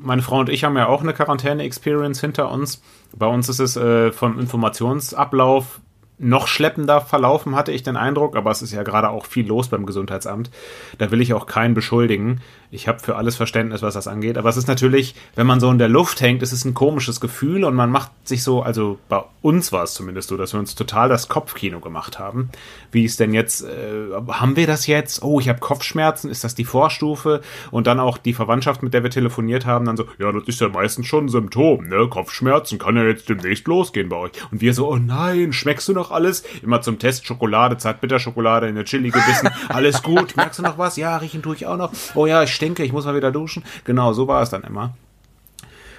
meine 0.00 0.22
Frau 0.22 0.40
und 0.40 0.48
ich 0.48 0.64
haben 0.64 0.76
ja 0.76 0.86
auch 0.86 1.02
eine 1.02 1.12
Quarantäne-Experience 1.12 2.20
hinter 2.20 2.50
uns. 2.50 2.82
Bei 3.14 3.26
uns 3.26 3.48
ist 3.48 3.60
es 3.60 3.76
äh, 3.76 4.10
vom 4.10 4.38
Informationsablauf 4.40 5.80
noch 6.22 6.46
schleppender 6.46 7.00
verlaufen, 7.00 7.56
hatte 7.56 7.72
ich 7.72 7.82
den 7.82 7.96
Eindruck, 7.96 8.36
aber 8.36 8.50
es 8.50 8.62
ist 8.62 8.72
ja 8.72 8.82
gerade 8.82 9.10
auch 9.10 9.26
viel 9.26 9.46
los 9.46 9.68
beim 9.68 9.86
Gesundheitsamt. 9.86 10.50
Da 10.98 11.10
will 11.10 11.20
ich 11.20 11.34
auch 11.34 11.46
keinen 11.46 11.74
beschuldigen. 11.74 12.40
Ich 12.70 12.88
habe 12.88 13.00
für 13.00 13.16
alles 13.16 13.36
Verständnis, 13.36 13.82
was 13.82 13.94
das 13.94 14.06
angeht. 14.06 14.38
Aber 14.38 14.48
es 14.48 14.56
ist 14.56 14.68
natürlich, 14.68 15.14
wenn 15.34 15.46
man 15.46 15.60
so 15.60 15.70
in 15.70 15.78
der 15.78 15.88
Luft 15.88 16.20
hängt, 16.20 16.42
es 16.42 16.52
ist 16.52 16.64
ein 16.64 16.74
komisches 16.74 17.20
Gefühl 17.20 17.64
und 17.64 17.74
man 17.74 17.90
macht 17.90 18.10
sich 18.24 18.42
so, 18.42 18.62
also 18.62 18.98
bei 19.08 19.22
uns 19.42 19.72
war 19.72 19.82
es 19.82 19.94
zumindest 19.94 20.28
so, 20.28 20.36
dass 20.36 20.54
wir 20.54 20.60
uns 20.60 20.74
total 20.74 21.08
das 21.08 21.28
Kopfkino 21.28 21.80
gemacht 21.80 22.18
haben. 22.18 22.50
Wie 22.90 23.04
ist 23.04 23.20
denn 23.20 23.34
jetzt, 23.34 23.62
äh, 23.62 24.12
haben 24.28 24.56
wir 24.56 24.66
das 24.66 24.86
jetzt? 24.86 25.22
Oh, 25.22 25.40
ich 25.40 25.48
habe 25.48 25.58
Kopfschmerzen, 25.58 26.30
ist 26.30 26.44
das 26.44 26.54
die 26.54 26.64
Vorstufe? 26.64 27.42
Und 27.70 27.86
dann 27.86 28.00
auch 28.00 28.16
die 28.16 28.32
Verwandtschaft, 28.32 28.82
mit 28.82 28.94
der 28.94 29.02
wir 29.02 29.10
telefoniert 29.10 29.66
haben, 29.66 29.84
dann 29.84 29.96
so, 29.96 30.04
ja, 30.18 30.30
das 30.30 30.44
ist 30.46 30.60
ja 30.60 30.68
meistens 30.68 31.06
schon 31.06 31.26
ein 31.26 31.28
Symptom, 31.28 31.88
ne? 31.88 32.08
Kopfschmerzen 32.08 32.78
kann 32.78 32.96
ja 32.96 33.04
jetzt 33.04 33.28
demnächst 33.28 33.66
losgehen 33.66 34.08
bei 34.08 34.16
euch. 34.16 34.32
Und 34.50 34.60
wir 34.60 34.72
so, 34.72 34.88
oh 34.88 34.96
nein, 34.96 35.52
schmeckst 35.52 35.88
du 35.88 35.92
noch 35.92 36.11
alles? 36.12 36.44
Immer 36.62 36.80
zum 36.80 36.98
Test 36.98 37.26
Schokolade, 37.26 37.76
Zartbitterschokolade 37.76 38.68
in 38.68 38.74
der 38.74 38.84
Chili 38.84 39.10
gebissen. 39.10 39.50
Alles 39.68 40.02
gut, 40.02 40.36
merkst 40.36 40.58
du 40.58 40.62
noch 40.62 40.78
was? 40.78 40.96
Ja, 40.96 41.16
riechen 41.16 41.42
tue 41.42 41.56
ich 41.56 41.66
auch 41.66 41.76
noch. 41.76 41.92
Oh 42.14 42.26
ja, 42.26 42.42
ich 42.42 42.54
stinke, 42.54 42.84
ich 42.84 42.92
muss 42.92 43.04
mal 43.04 43.16
wieder 43.16 43.32
duschen. 43.32 43.64
Genau, 43.84 44.12
so 44.12 44.28
war 44.28 44.42
es 44.42 44.50
dann 44.50 44.62
immer. 44.62 44.94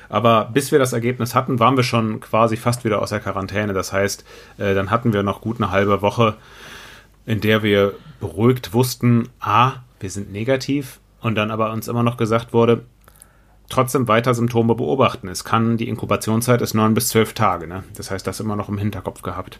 Aber 0.09 0.49
bis 0.53 0.71
wir 0.71 0.79
das 0.79 0.93
Ergebnis 0.93 1.33
hatten, 1.33 1.59
waren 1.59 1.75
wir 1.75 1.83
schon 1.83 2.19
quasi 2.19 2.55
fast 2.55 2.85
wieder 2.85 3.01
aus 3.01 3.09
der 3.09 3.19
Quarantäne. 3.19 3.73
Das 3.73 3.91
heißt, 3.91 4.23
äh, 4.59 4.75
dann 4.75 4.91
hatten 4.91 5.11
wir 5.11 5.23
noch 5.23 5.41
gut 5.41 5.57
eine 5.57 5.71
halbe 5.71 6.01
Woche, 6.03 6.35
in 7.25 7.41
der 7.41 7.63
wir 7.63 7.93
beruhigt 8.19 8.73
wussten, 8.73 9.29
ah, 9.39 9.73
wir 9.99 10.09
sind 10.09 10.31
negativ. 10.31 10.99
Und 11.21 11.35
dann 11.35 11.51
aber 11.51 11.71
uns 11.71 11.87
immer 11.87 12.03
noch 12.03 12.17
gesagt 12.17 12.53
wurde, 12.53 12.83
trotzdem 13.69 14.07
weiter 14.07 14.33
Symptome 14.33 14.75
beobachten. 14.75 15.27
Es 15.27 15.43
kann, 15.43 15.77
die 15.77 15.87
Inkubationszeit 15.87 16.61
ist 16.61 16.73
neun 16.73 16.93
bis 16.93 17.07
zwölf 17.07 17.33
Tage. 17.33 17.65
Ne? 17.65 17.83
Das 17.95 18.11
heißt, 18.11 18.27
das 18.27 18.39
immer 18.39 18.55
noch 18.55 18.69
im 18.69 18.77
Hinterkopf 18.77 19.21
gehabt. 19.23 19.59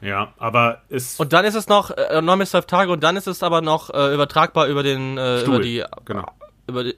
Ja, 0.00 0.32
aber 0.38 0.82
ist. 0.88 1.20
Und 1.20 1.32
dann 1.32 1.44
ist 1.44 1.54
es 1.54 1.68
noch 1.68 1.90
äh, 1.90 2.22
9 2.22 2.38
bis 2.38 2.50
12 2.50 2.66
Tage 2.66 2.92
und 2.92 3.02
dann 3.02 3.16
ist 3.16 3.26
es 3.26 3.42
aber 3.42 3.60
noch 3.60 3.90
äh, 3.90 4.14
übertragbar 4.14 4.66
über 4.66 4.82
den 4.82 5.18
äh, 5.18 5.42
über 5.42 5.60
die 5.60 5.84
genau. 6.04 6.26
über 6.66 6.84
die 6.84 6.96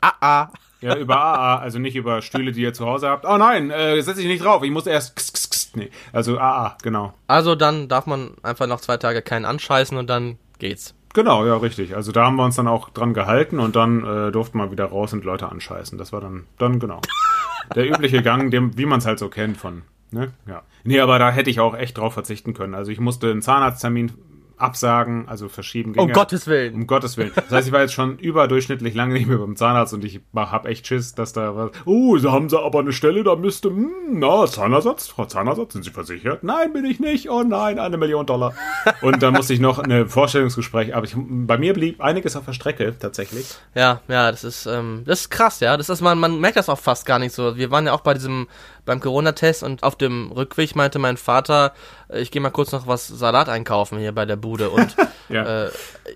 AA. 0.00 0.50
Ja, 0.82 0.94
über 0.94 1.16
AA, 1.16 1.58
also 1.58 1.78
nicht 1.78 1.96
über 1.96 2.20
Stühle, 2.20 2.52
die 2.52 2.60
ihr 2.60 2.74
zu 2.74 2.84
Hause 2.84 3.08
habt. 3.08 3.24
Oh 3.24 3.38
nein, 3.38 3.70
äh, 3.70 4.00
setz 4.02 4.18
dich 4.18 4.26
nicht 4.26 4.44
drauf, 4.44 4.62
ich 4.62 4.70
muss 4.70 4.86
erst 4.86 5.16
kss, 5.16 5.32
kss, 5.32 5.50
kss. 5.50 5.70
nee, 5.74 5.90
also 6.12 6.38
AA, 6.38 6.76
genau. 6.82 7.14
Also 7.28 7.54
dann 7.54 7.88
darf 7.88 8.04
man 8.04 8.32
einfach 8.42 8.66
noch 8.66 8.80
zwei 8.80 8.98
Tage 8.98 9.22
keinen 9.22 9.46
anscheißen 9.46 9.96
und 9.96 10.08
dann 10.08 10.38
geht's. 10.58 10.94
Genau, 11.14 11.46
ja, 11.46 11.56
richtig. 11.56 11.96
Also 11.96 12.12
da 12.12 12.26
haben 12.26 12.36
wir 12.36 12.44
uns 12.44 12.56
dann 12.56 12.68
auch 12.68 12.90
dran 12.90 13.14
gehalten 13.14 13.58
und 13.58 13.74
dann 13.74 14.04
äh, 14.04 14.30
durften 14.30 14.58
wir 14.58 14.70
wieder 14.70 14.84
raus 14.84 15.14
und 15.14 15.24
Leute 15.24 15.48
anscheißen. 15.48 15.96
Das 15.96 16.12
war 16.12 16.20
dann, 16.20 16.44
dann 16.58 16.78
genau. 16.78 17.00
Der 17.74 17.88
übliche 17.88 18.22
Gang, 18.22 18.50
dem, 18.50 18.76
wie 18.76 18.84
man 18.84 18.98
es 18.98 19.06
halt 19.06 19.18
so 19.18 19.30
kennt 19.30 19.56
von 19.56 19.82
Ne? 20.10 20.32
Ja. 20.46 20.62
Nee, 20.84 21.00
aber 21.00 21.18
da 21.18 21.30
hätte 21.30 21.50
ich 21.50 21.60
auch 21.60 21.76
echt 21.76 21.98
drauf 21.98 22.14
verzichten 22.14 22.54
können. 22.54 22.74
Also 22.74 22.92
ich 22.92 23.00
musste 23.00 23.30
einen 23.30 23.42
Zahnarzttermin 23.42 24.12
absagen, 24.58 25.28
also 25.28 25.48
verschieben 25.48 25.92
ging. 25.92 26.02
Um 26.02 26.12
Gottes 26.12 26.46
Willen. 26.46 26.74
Um 26.74 26.86
Gottes 26.86 27.16
Willen. 27.16 27.32
Das 27.34 27.50
heißt, 27.50 27.68
ich 27.68 27.72
war 27.72 27.82
jetzt 27.82 27.92
schon 27.92 28.18
überdurchschnittlich 28.18 28.94
lange 28.94 29.14
nicht 29.14 29.26
mehr 29.26 29.38
beim 29.38 29.56
Zahnarzt 29.56 29.92
und 29.92 30.04
ich 30.04 30.20
hab 30.34 30.66
echt 30.66 30.86
Schiss, 30.86 31.14
dass 31.14 31.32
da 31.32 31.54
was. 31.54 31.70
Oh, 31.84 32.16
da 32.16 32.32
haben 32.32 32.48
sie 32.48 32.58
aber 32.58 32.80
eine 32.80 32.92
Stelle, 32.92 33.22
da 33.22 33.36
müsste. 33.36 33.68
Hm, 33.68 33.90
na, 34.12 34.46
Zahnersatz? 34.46 35.08
Frau 35.08 35.26
Zahnersatz, 35.26 35.74
sind 35.74 35.84
Sie 35.84 35.90
versichert? 35.90 36.42
Nein, 36.42 36.72
bin 36.72 36.84
ich 36.84 37.00
nicht. 37.00 37.28
Oh 37.30 37.42
nein, 37.42 37.78
eine 37.78 37.96
Million 37.98 38.24
Dollar. 38.24 38.54
Und 39.02 39.22
dann 39.22 39.34
musste 39.34 39.52
ich 39.52 39.60
noch 39.60 39.78
ein 39.78 40.08
Vorstellungsgespräch, 40.08 40.94
aber 40.94 41.04
ich, 41.04 41.14
bei 41.16 41.58
mir 41.58 41.74
blieb 41.74 42.00
einiges 42.00 42.36
auf 42.36 42.46
der 42.46 42.52
Strecke, 42.52 42.94
tatsächlich. 42.98 43.54
Ja, 43.74 44.00
ja, 44.08 44.30
das 44.30 44.44
ist, 44.44 44.66
ähm, 44.66 45.02
das 45.04 45.20
ist 45.20 45.30
krass, 45.30 45.60
ja. 45.60 45.76
Das 45.76 45.88
ist, 45.88 46.00
man, 46.00 46.18
man 46.18 46.40
merkt 46.40 46.56
das 46.56 46.68
auch 46.68 46.78
fast 46.78 47.04
gar 47.04 47.18
nicht 47.18 47.34
so. 47.34 47.56
Wir 47.56 47.70
waren 47.70 47.86
ja 47.86 47.92
auch 47.92 48.00
bei 48.00 48.14
diesem, 48.14 48.48
beim 48.86 49.00
Corona-Test 49.00 49.62
und 49.62 49.82
auf 49.82 49.96
dem 49.96 50.32
Rückweg 50.32 50.74
meinte 50.74 50.98
mein 50.98 51.18
Vater, 51.18 51.74
äh, 52.08 52.20
ich 52.20 52.30
gehe 52.30 52.40
mal 52.40 52.50
kurz 52.50 52.72
noch 52.72 52.86
was 52.86 53.06
Salat 53.06 53.48
einkaufen 53.48 53.98
hier 53.98 54.12
bei 54.12 54.24
der 54.24 54.36
Bude 54.36 54.70
und 54.70 54.96
ja. 55.28 55.66
äh, 55.66 55.70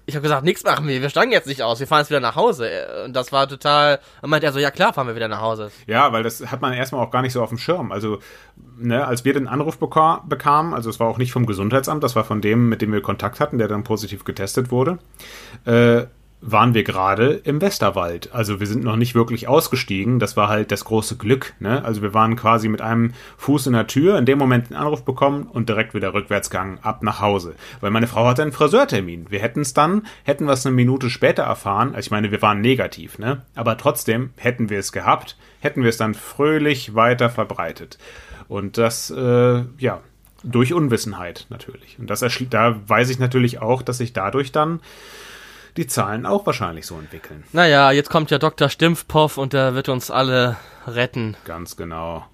ich 0.07 0.15
habe 0.15 0.23
gesagt, 0.23 0.45
nichts 0.45 0.65
machen 0.65 0.89
wir, 0.89 1.03
wir 1.03 1.11
steigen 1.11 1.33
jetzt 1.33 1.47
nicht 1.47 1.63
aus, 1.63 1.81
wir 1.81 1.87
fahren 1.87 2.01
jetzt 2.01 2.11
wieder 2.11 2.21
nach 2.21 2.37
Hause 2.37 2.71
und 3.05 3.15
das 3.15 3.33
war 3.33 3.49
total, 3.49 4.01
und 4.23 4.31
meinte 4.31 4.47
er 4.47 4.53
so, 4.53 4.59
ja 4.59 4.71
klar, 4.71 4.95
fahren 4.95 5.09
wir 5.09 5.17
wieder 5.17 5.29
nach 5.29 5.43
Hause. 5.43 5.71
Ja, 5.87 6.13
weil 6.13 6.23
das 6.23 6.41
hat 6.51 6.63
man 6.63 6.73
erstmal 6.73 7.05
auch 7.05 7.11
gar 7.11 7.23
nicht 7.23 7.33
so 7.33 7.43
auf 7.43 7.51
dem 7.51 7.59
Schirm, 7.59 7.93
also 7.93 8.21
ne, 8.79 9.07
als 9.07 9.25
wir 9.25 9.35
den 9.35 9.49
Anruf 9.49 9.79
beka 9.79 10.23
bekamen, 10.27 10.73
also 10.73 10.89
es 10.89 11.01
war 11.01 11.09
auch 11.09 11.19
nicht 11.19 11.33
vom 11.33 11.45
Gesundheitsamt, 11.45 12.03
das 12.03 12.17
war 12.17 12.25
von 12.25 12.41
dem, 12.41 12.69
mit 12.69 12.81
dem 12.81 12.93
wir 12.93 13.03
Kontakt 13.03 13.41
hatten, 13.41 13.59
der 13.59 13.69
dann 13.69 13.85
positiv 13.85 14.25
getestet 14.25 14.71
wurde, 14.71 14.99
äh, 15.65 16.07
waren 16.43 16.73
wir 16.73 16.85
gerade 16.85 17.33
im 17.45 17.61
Westerwald. 17.61 18.33
Also 18.33 18.61
wir 18.61 18.67
sind 18.67 18.83
noch 18.83 18.97
nicht 18.97 19.15
wirklich 19.15 19.47
ausgestiegen. 19.47 20.19
Das 20.19 20.37
war 20.37 20.49
halt 20.49 20.73
das 20.73 20.85
große 20.85 21.17
Glück. 21.17 21.55
Ne? 21.61 21.85
Also 21.85 22.01
wir 22.03 22.15
waren 22.15 22.37
quasi 22.37 22.69
mit 22.69 22.81
einem 22.81 23.13
Fuß 23.37 23.67
in 23.67 23.75
der 23.75 23.87
Tür, 23.87 24.19
in 24.19 24.25
dem 24.25 24.39
Moment 24.39 24.67
einen 24.67 24.81
Anruf 24.81 25.05
bekommen 25.05 25.45
und 25.45 25.69
direkt 25.69 25.93
wieder 25.93 26.15
Rückwärtsgang 26.15 26.79
ab 26.81 27.03
nach 27.03 27.21
Hause. 27.21 27.55
Weil 27.81 27.91
meine 27.91 28.07
Frau 28.07 28.27
hatte 28.27 28.43
einen 28.43 28.53
Friseurtermin. 28.53 29.27
Wir 29.31 29.41
hätten 29.41 29.61
es 29.61 29.75
dann, 29.75 30.07
hätten 30.25 30.47
wir 30.47 30.53
es 30.53 30.65
eine 30.65 30.75
Minute 30.75 31.11
später 31.11 31.43
erfahren. 31.43 31.89
Also 31.89 32.07
ich 32.07 32.11
meine, 32.11 32.31
wir 32.31 32.41
waren 32.41 32.61
negativ, 32.61 33.19
ne? 33.19 33.43
Aber 33.55 33.77
trotzdem 33.77 34.31
hätten 34.37 34.71
wir 34.71 34.79
es 34.79 34.93
gehabt, 34.93 35.37
hätten 35.61 35.83
wir 35.83 35.91
es 35.91 35.99
dann 35.99 36.15
fröhlich 36.15 36.95
weiter 36.95 37.29
verbreitet. 37.29 37.99
Und 38.49 38.79
das, 38.79 39.11
äh, 39.11 39.63
ja, 39.79 40.01
durch 40.43 40.73
Unwissenheit 40.73 41.47
natürlich. 41.51 41.99
Und 41.99 42.09
das 42.09 42.25
da 42.49 42.81
weiß 42.89 43.11
ich 43.11 43.19
natürlich 43.19 43.61
auch, 43.61 43.83
dass 43.83 43.99
sich 43.99 44.13
dadurch 44.13 44.53
dann 44.53 44.81
die 45.77 45.87
Zahlen 45.87 46.27
auch 46.27 46.47
wahrscheinlich 46.47 46.87
so 46.87 46.99
entwickeln. 46.99 47.45
Naja, 47.53 47.91
jetzt 47.93 48.11
kommt 48.11 48.31
ja 48.31 48.39
Dr. 48.39 48.69
Stimpfpoff 48.69 49.39
und 49.39 49.53
der 49.53 49.75
wird 49.75 49.89
uns 49.89 50.11
alle 50.11 50.57
retten. 50.87 51.37
Ganz 51.45 51.77
genau. 51.77 52.27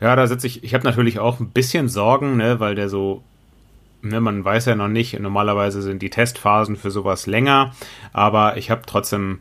Ja, 0.00 0.16
da 0.16 0.26
sitze 0.26 0.46
ich, 0.46 0.64
ich 0.64 0.74
habe 0.74 0.84
natürlich 0.84 1.18
auch 1.18 1.40
ein 1.40 1.50
bisschen 1.50 1.88
Sorgen, 1.88 2.36
ne, 2.36 2.60
weil 2.60 2.74
der 2.74 2.88
so, 2.88 3.22
ne, 4.02 4.20
man 4.20 4.44
weiß 4.44 4.66
ja 4.66 4.74
noch 4.74 4.88
nicht, 4.88 5.18
normalerweise 5.18 5.82
sind 5.82 6.02
die 6.02 6.10
Testphasen 6.10 6.76
für 6.76 6.90
sowas 6.90 7.26
länger, 7.26 7.74
aber 8.12 8.56
ich 8.56 8.70
habe 8.70 8.82
trotzdem, 8.86 9.40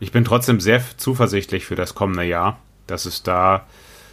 ich 0.00 0.12
bin 0.12 0.24
trotzdem 0.24 0.60
sehr 0.60 0.82
zuversichtlich 0.96 1.64
für 1.64 1.76
das 1.76 1.94
kommende 1.94 2.24
Jahr, 2.24 2.58
dass 2.86 3.06
es 3.06 3.22
da 3.22 3.66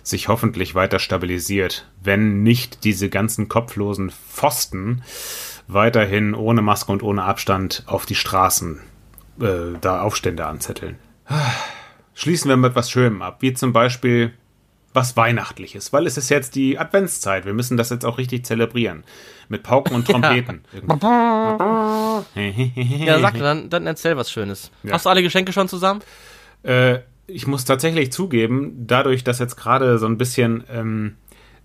sich 0.03 0.27
hoffentlich 0.27 0.75
weiter 0.75 0.99
stabilisiert, 0.99 1.87
wenn 2.03 2.43
nicht 2.43 2.83
diese 2.83 3.09
ganzen 3.09 3.49
kopflosen 3.49 4.11
Pfosten 4.11 5.01
weiterhin 5.67 6.35
ohne 6.35 6.61
Maske 6.61 6.91
und 6.91 7.03
ohne 7.03 7.23
Abstand 7.23 7.83
auf 7.87 8.05
die 8.05 8.15
Straßen 8.15 8.79
äh, 9.39 9.77
da 9.81 10.01
Aufstände 10.01 10.45
anzetteln. 10.45 10.97
Schließen 12.13 12.49
wir 12.49 12.57
mit 12.57 12.75
was 12.75 12.89
Schönem 12.89 13.21
ab, 13.21 13.37
wie 13.41 13.53
zum 13.53 13.73
Beispiel 13.73 14.33
was 14.93 15.17
Weihnachtliches, 15.17 15.91
weil 15.91 16.07
es 16.07 16.17
ist 16.17 16.29
jetzt 16.29 16.55
die 16.55 16.79
Adventszeit. 16.79 17.45
Wir 17.45 17.53
müssen 17.53 17.75
das 17.75 17.89
jetzt 17.89 18.05
auch 18.05 18.17
richtig 18.17 18.45
zelebrieren. 18.45 19.03
Mit 19.49 19.63
Pauken 19.63 19.93
und 19.93 20.07
Trompeten. 20.07 20.63
ja, 22.35 23.19
sag 23.19 23.37
dann, 23.37 23.69
dann 23.69 23.85
erzähl 23.85 24.15
was 24.15 24.31
Schönes. 24.31 24.71
Ja. 24.83 24.93
Hast 24.93 25.05
du 25.05 25.09
alle 25.09 25.21
Geschenke 25.21 25.51
schon 25.51 25.67
zusammen? 25.67 26.01
Äh, 26.63 26.99
ich 27.27 27.45
muss 27.45 27.65
tatsächlich 27.65 28.11
zugeben, 28.11 28.85
dadurch, 28.87 29.23
dass 29.23 29.39
jetzt 29.39 29.57
gerade 29.57 29.97
so 29.99 30.05
ein 30.05 30.17
bisschen 30.17 30.63
ähm, 30.71 31.15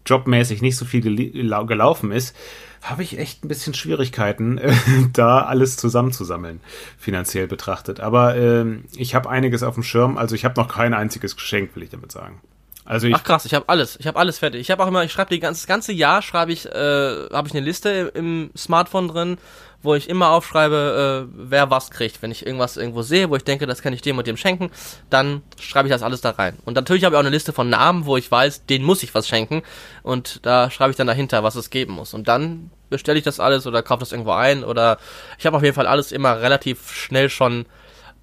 jobmäßig 0.06 0.62
nicht 0.62 0.76
so 0.76 0.84
viel 0.84 1.00
gel 1.00 1.66
gelaufen 1.66 2.10
ist, 2.12 2.34
habe 2.82 3.02
ich 3.02 3.18
echt 3.18 3.44
ein 3.44 3.48
bisschen 3.48 3.74
Schwierigkeiten, 3.74 4.58
äh, 4.58 4.72
da 5.12 5.42
alles 5.42 5.76
zusammenzusammeln, 5.76 6.60
finanziell 6.98 7.46
betrachtet. 7.46 8.00
Aber 8.00 8.36
äh, 8.36 8.64
ich 8.96 9.14
habe 9.14 9.28
einiges 9.28 9.62
auf 9.62 9.74
dem 9.74 9.82
Schirm, 9.82 10.16
also 10.16 10.34
ich 10.34 10.44
habe 10.44 10.60
noch 10.60 10.68
kein 10.68 10.94
einziges 10.94 11.36
Geschenk, 11.36 11.74
will 11.76 11.82
ich 11.82 11.90
damit 11.90 12.12
sagen. 12.12 12.40
Also 12.84 13.06
ich 13.06 13.14
Ach 13.14 13.22
krass, 13.22 13.44
ich 13.44 13.54
habe 13.54 13.68
alles, 13.68 13.96
ich 14.00 14.06
habe 14.08 14.18
alles 14.18 14.38
fertig. 14.38 14.62
Ich 14.62 14.70
habe 14.70 14.82
auch 14.82 14.88
immer, 14.88 15.04
ich 15.04 15.12
schreibe 15.12 15.38
das 15.38 15.66
ganze 15.68 15.92
Jahr 15.92 16.22
schreibe 16.22 16.52
ich, 16.52 16.66
äh, 16.66 17.28
habe 17.32 17.46
ich 17.46 17.54
eine 17.54 17.64
Liste 17.64 18.10
im 18.14 18.50
Smartphone 18.56 19.06
drin, 19.06 19.38
wo 19.82 19.94
ich 19.94 20.08
immer 20.08 20.30
aufschreibe, 20.30 21.28
äh, 21.28 21.34
wer 21.34 21.70
was 21.70 21.90
kriegt. 21.90 22.22
Wenn 22.22 22.30
ich 22.30 22.46
irgendwas 22.46 22.76
irgendwo 22.76 23.02
sehe, 23.02 23.30
wo 23.30 23.36
ich 23.36 23.44
denke, 23.44 23.66
das 23.66 23.82
kann 23.82 23.92
ich 23.92 24.02
dem 24.02 24.18
und 24.18 24.26
dem 24.26 24.36
schenken, 24.36 24.70
dann 25.08 25.42
schreibe 25.58 25.88
ich 25.88 25.92
das 25.92 26.02
alles 26.02 26.20
da 26.20 26.30
rein. 26.30 26.58
Und 26.64 26.74
natürlich 26.74 27.04
habe 27.04 27.14
ich 27.14 27.16
auch 27.16 27.20
eine 27.20 27.30
Liste 27.30 27.52
von 27.52 27.68
Namen, 27.68 28.06
wo 28.06 28.16
ich 28.16 28.30
weiß, 28.30 28.66
denen 28.66 28.84
muss 28.84 29.02
ich 29.02 29.14
was 29.14 29.28
schenken. 29.28 29.62
Und 30.02 30.44
da 30.44 30.70
schreibe 30.70 30.90
ich 30.90 30.96
dann 30.96 31.06
dahinter, 31.06 31.42
was 31.42 31.54
es 31.54 31.70
geben 31.70 31.94
muss. 31.94 32.14
Und 32.14 32.28
dann 32.28 32.70
bestelle 32.90 33.18
ich 33.18 33.24
das 33.24 33.40
alles 33.40 33.66
oder 33.66 33.82
kaufe 33.82 34.00
das 34.00 34.12
irgendwo 34.12 34.32
ein 34.32 34.64
oder 34.64 34.98
ich 35.38 35.46
habe 35.46 35.56
auf 35.56 35.62
jeden 35.62 35.74
Fall 35.74 35.86
alles 35.86 36.12
immer 36.12 36.40
relativ 36.40 36.92
schnell 36.92 37.30
schon 37.30 37.66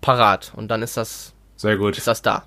parat. 0.02 0.52
Und 0.56 0.68
dann 0.68 0.84
ist 0.84 0.98
das 0.98 1.34
sehr 1.56 1.78
gut. 1.78 1.98
Ist 1.98 2.08
das 2.08 2.22
da. 2.22 2.44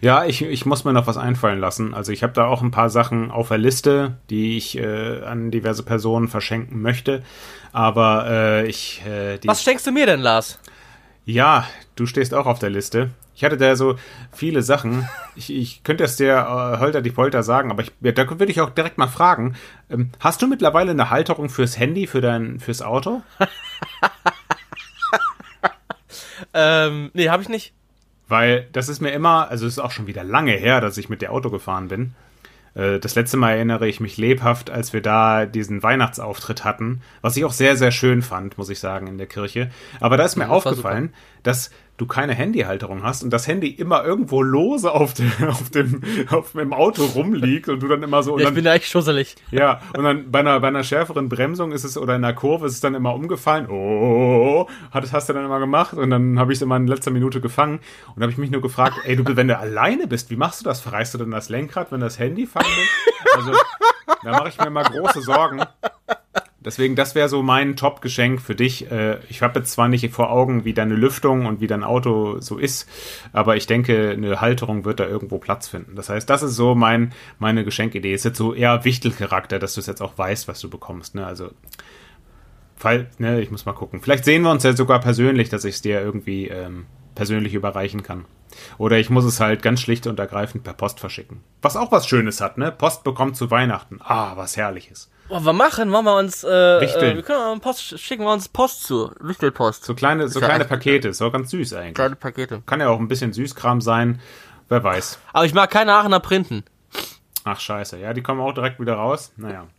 Ja, 0.00 0.24
ich, 0.24 0.42
ich 0.42 0.66
muss 0.66 0.84
mir 0.84 0.92
noch 0.92 1.06
was 1.06 1.16
einfallen 1.16 1.60
lassen. 1.60 1.94
Also 1.94 2.12
ich 2.12 2.22
habe 2.22 2.32
da 2.32 2.46
auch 2.46 2.62
ein 2.62 2.70
paar 2.70 2.90
Sachen 2.90 3.30
auf 3.30 3.48
der 3.48 3.58
Liste, 3.58 4.16
die 4.30 4.56
ich 4.56 4.78
äh, 4.78 5.22
an 5.22 5.50
diverse 5.50 5.82
Personen 5.82 6.28
verschenken 6.28 6.82
möchte. 6.82 7.22
Aber 7.72 8.26
äh, 8.28 8.66
ich. 8.66 9.02
Äh, 9.06 9.38
Was 9.44 9.62
schenkst 9.62 9.86
du 9.86 9.92
mir 9.92 10.06
denn, 10.06 10.20
Lars? 10.20 10.58
Ja, 11.24 11.66
du 11.96 12.06
stehst 12.06 12.34
auch 12.34 12.46
auf 12.46 12.58
der 12.58 12.70
Liste. 12.70 13.10
Ich 13.34 13.44
hatte 13.44 13.56
da 13.56 13.74
so 13.76 13.96
viele 14.30 14.62
Sachen. 14.62 15.08
Ich, 15.34 15.50
ich 15.50 15.84
könnte 15.84 16.04
es 16.04 16.16
dir 16.16 16.34
äh, 16.34 16.78
holter 16.78 17.00
die 17.00 17.10
Polter 17.10 17.42
sagen, 17.42 17.70
aber 17.70 17.82
ich, 17.82 17.92
ja, 18.00 18.12
da 18.12 18.28
würde 18.28 18.52
ich 18.52 18.60
auch 18.60 18.70
direkt 18.70 18.98
mal 18.98 19.08
fragen. 19.08 19.56
Ähm, 19.88 20.10
hast 20.20 20.42
du 20.42 20.46
mittlerweile 20.46 20.90
eine 20.90 21.10
Halterung 21.10 21.48
fürs 21.48 21.78
Handy, 21.78 22.06
für 22.06 22.20
dein, 22.20 22.60
fürs 22.60 22.82
Auto? 22.82 23.22
ähm, 26.54 27.10
nee, 27.14 27.30
habe 27.30 27.42
ich 27.42 27.48
nicht. 27.48 27.72
Weil 28.32 28.66
das 28.72 28.88
ist 28.88 29.02
mir 29.02 29.10
immer, 29.10 29.50
also 29.50 29.66
es 29.66 29.74
ist 29.74 29.78
auch 29.78 29.90
schon 29.90 30.06
wieder 30.06 30.24
lange 30.24 30.52
her, 30.52 30.80
dass 30.80 30.96
ich 30.96 31.10
mit 31.10 31.20
der 31.20 31.32
Auto 31.32 31.50
gefahren 31.50 31.88
bin. 31.88 32.14
Äh, 32.74 32.98
das 32.98 33.14
letzte 33.14 33.36
Mal 33.36 33.50
erinnere 33.50 33.86
ich 33.86 34.00
mich 34.00 34.16
lebhaft, 34.16 34.70
als 34.70 34.94
wir 34.94 35.02
da 35.02 35.44
diesen 35.44 35.82
Weihnachtsauftritt 35.82 36.64
hatten, 36.64 37.02
was 37.20 37.36
ich 37.36 37.44
auch 37.44 37.52
sehr, 37.52 37.76
sehr 37.76 37.90
schön 37.90 38.22
fand, 38.22 38.56
muss 38.56 38.70
ich 38.70 38.80
sagen, 38.80 39.06
in 39.06 39.18
der 39.18 39.26
Kirche. 39.26 39.70
Aber 40.00 40.16
da 40.16 40.24
ist 40.24 40.36
mir 40.36 40.44
ja, 40.44 40.48
aufgefallen, 40.48 41.12
dass 41.42 41.72
du 41.98 42.06
keine 42.06 42.34
Handyhalterung 42.34 43.02
hast 43.02 43.22
und 43.22 43.30
das 43.30 43.46
Handy 43.46 43.68
immer 43.68 44.04
irgendwo 44.04 44.42
lose 44.42 44.90
auf 44.90 45.14
dem, 45.14 45.30
auf 45.48 45.70
dem, 45.70 46.02
auf 46.30 46.52
dem 46.52 46.72
Auto 46.72 47.04
rumliegt 47.04 47.68
und 47.68 47.82
du 47.82 47.88
dann 47.88 48.02
immer 48.02 48.22
so. 48.22 48.32
Ja, 48.32 48.38
ich 48.38 48.44
dann, 48.44 48.54
bin 48.54 48.64
da 48.64 48.74
echt 48.74 48.86
schusselig. 48.86 49.36
Ja, 49.50 49.80
und 49.96 50.04
dann 50.04 50.30
bei 50.30 50.40
einer, 50.40 50.58
bei 50.60 50.68
einer 50.68 50.84
schärferen 50.84 51.28
Bremsung 51.28 51.72
ist 51.72 51.84
es 51.84 51.98
oder 51.98 52.16
in 52.16 52.24
einer 52.24 52.34
Kurve 52.34 52.66
ist 52.66 52.74
es 52.74 52.80
dann 52.80 52.94
immer 52.94 53.14
umgefallen. 53.14 53.68
Oh, 53.68 54.68
hat, 54.90 55.12
hast 55.12 55.28
du 55.28 55.32
dann 55.32 55.44
immer 55.44 55.58
gemacht 55.58 55.94
und 55.94 56.10
dann 56.10 56.38
habe 56.38 56.52
ich 56.52 56.58
es 56.58 56.62
immer 56.62 56.76
in 56.76 56.86
letzter 56.86 57.10
Minute 57.10 57.40
gefangen 57.40 57.80
und 58.16 58.22
habe 58.22 58.32
ich 58.32 58.38
mich 58.38 58.50
nur 58.50 58.62
gefragt, 58.62 58.96
ey, 59.04 59.16
du, 59.16 59.36
wenn 59.36 59.48
du 59.48 59.58
alleine 59.58 60.06
bist, 60.06 60.30
wie 60.30 60.36
machst 60.36 60.60
du 60.60 60.64
das? 60.64 60.80
Verreißt 60.80 61.14
du 61.14 61.18
dann 61.18 61.30
das 61.30 61.48
Lenkrad, 61.48 61.92
wenn 61.92 62.00
das 62.00 62.18
Handy 62.18 62.46
fangen 62.46 62.66
will? 62.66 63.12
Also, 63.36 63.52
da 64.22 64.30
mache 64.32 64.48
ich 64.48 64.58
mir 64.58 64.66
immer 64.66 64.82
große 64.82 65.22
Sorgen. 65.22 65.62
Deswegen, 66.64 66.94
das 66.94 67.14
wäre 67.14 67.28
so 67.28 67.42
mein 67.42 67.76
Top-Geschenk 67.76 68.40
für 68.40 68.54
dich. 68.54 68.90
Äh, 68.90 69.18
ich 69.28 69.42
habe 69.42 69.58
jetzt 69.58 69.72
zwar 69.72 69.88
nicht 69.88 70.08
vor 70.12 70.30
Augen, 70.30 70.64
wie 70.64 70.74
deine 70.74 70.94
Lüftung 70.94 71.46
und 71.46 71.60
wie 71.60 71.66
dein 71.66 71.82
Auto 71.82 72.40
so 72.40 72.58
ist, 72.58 72.88
aber 73.32 73.56
ich 73.56 73.66
denke, 73.66 74.10
eine 74.10 74.40
Halterung 74.40 74.84
wird 74.84 75.00
da 75.00 75.06
irgendwo 75.06 75.38
Platz 75.38 75.68
finden. 75.68 75.96
Das 75.96 76.08
heißt, 76.08 76.28
das 76.30 76.42
ist 76.42 76.54
so 76.54 76.74
mein, 76.74 77.12
meine 77.38 77.64
Geschenkidee. 77.64 78.14
Ist 78.14 78.24
jetzt 78.24 78.38
so 78.38 78.54
eher 78.54 78.84
Wichtelcharakter, 78.84 79.58
dass 79.58 79.74
du 79.74 79.80
es 79.80 79.86
jetzt 79.86 80.02
auch 80.02 80.16
weißt, 80.16 80.48
was 80.48 80.60
du 80.60 80.70
bekommst. 80.70 81.14
Ne? 81.14 81.26
Also, 81.26 81.50
Fall, 82.76 83.08
ne, 83.18 83.40
ich 83.40 83.50
muss 83.50 83.64
mal 83.64 83.74
gucken. 83.74 84.00
Vielleicht 84.00 84.24
sehen 84.24 84.42
wir 84.42 84.50
uns 84.50 84.64
ja 84.64 84.72
sogar 84.72 85.00
persönlich, 85.00 85.48
dass 85.48 85.64
ich 85.64 85.76
es 85.76 85.82
dir 85.82 86.00
irgendwie 86.00 86.48
ähm, 86.48 86.86
persönlich 87.14 87.54
überreichen 87.54 88.02
kann. 88.02 88.24
Oder 88.76 88.98
ich 88.98 89.08
muss 89.08 89.24
es 89.24 89.38
halt 89.40 89.62
ganz 89.62 89.80
schlicht 89.80 90.06
und 90.06 90.18
ergreifend 90.18 90.64
per 90.64 90.74
Post 90.74 90.98
verschicken. 90.98 91.42
Was 91.62 91.76
auch 91.76 91.92
was 91.92 92.08
Schönes 92.08 92.40
hat, 92.40 92.58
ne? 92.58 92.72
Post 92.72 93.04
bekommt 93.04 93.36
zu 93.36 93.50
Weihnachten. 93.50 94.00
Ah, 94.02 94.36
was 94.36 94.56
Herrliches. 94.56 95.11
Was 95.32 95.46
wir 95.46 95.54
machen, 95.54 95.90
wollen 95.92 96.04
wir 96.04 96.14
uns, 96.18 96.44
äh, 96.44 96.50
äh 96.50 97.16
wir 97.16 97.22
können 97.22 97.58
Post, 97.60 97.98
schicken 97.98 98.24
wir 98.24 98.32
uns 98.32 98.50
Post 98.50 98.84
zu, 98.84 99.12
Wichtelpost. 99.18 99.82
So 99.82 99.94
kleine, 99.94 100.28
so 100.28 100.40
kleine 100.40 100.66
Pakete, 100.66 101.08
ist 101.08 101.22
auch 101.22 101.32
ganz 101.32 101.50
süß 101.50 101.72
eigentlich. 101.72 101.94
Kleine 101.94 102.16
Pakete. 102.16 102.62
Kann 102.66 102.80
ja 102.80 102.90
auch 102.90 102.98
ein 103.00 103.08
bisschen 103.08 103.32
Süßkram 103.32 103.80
sein, 103.80 104.20
wer 104.68 104.84
weiß. 104.84 105.18
Aber 105.32 105.46
ich 105.46 105.54
mag 105.54 105.70
keine 105.70 105.94
Aachener 105.94 106.20
Printen. 106.20 106.64
Ach 107.44 107.58
scheiße, 107.58 107.98
ja, 107.98 108.12
die 108.12 108.22
kommen 108.22 108.42
auch 108.42 108.52
direkt 108.52 108.78
wieder 108.78 108.96
raus. 108.96 109.32
Naja. 109.38 109.66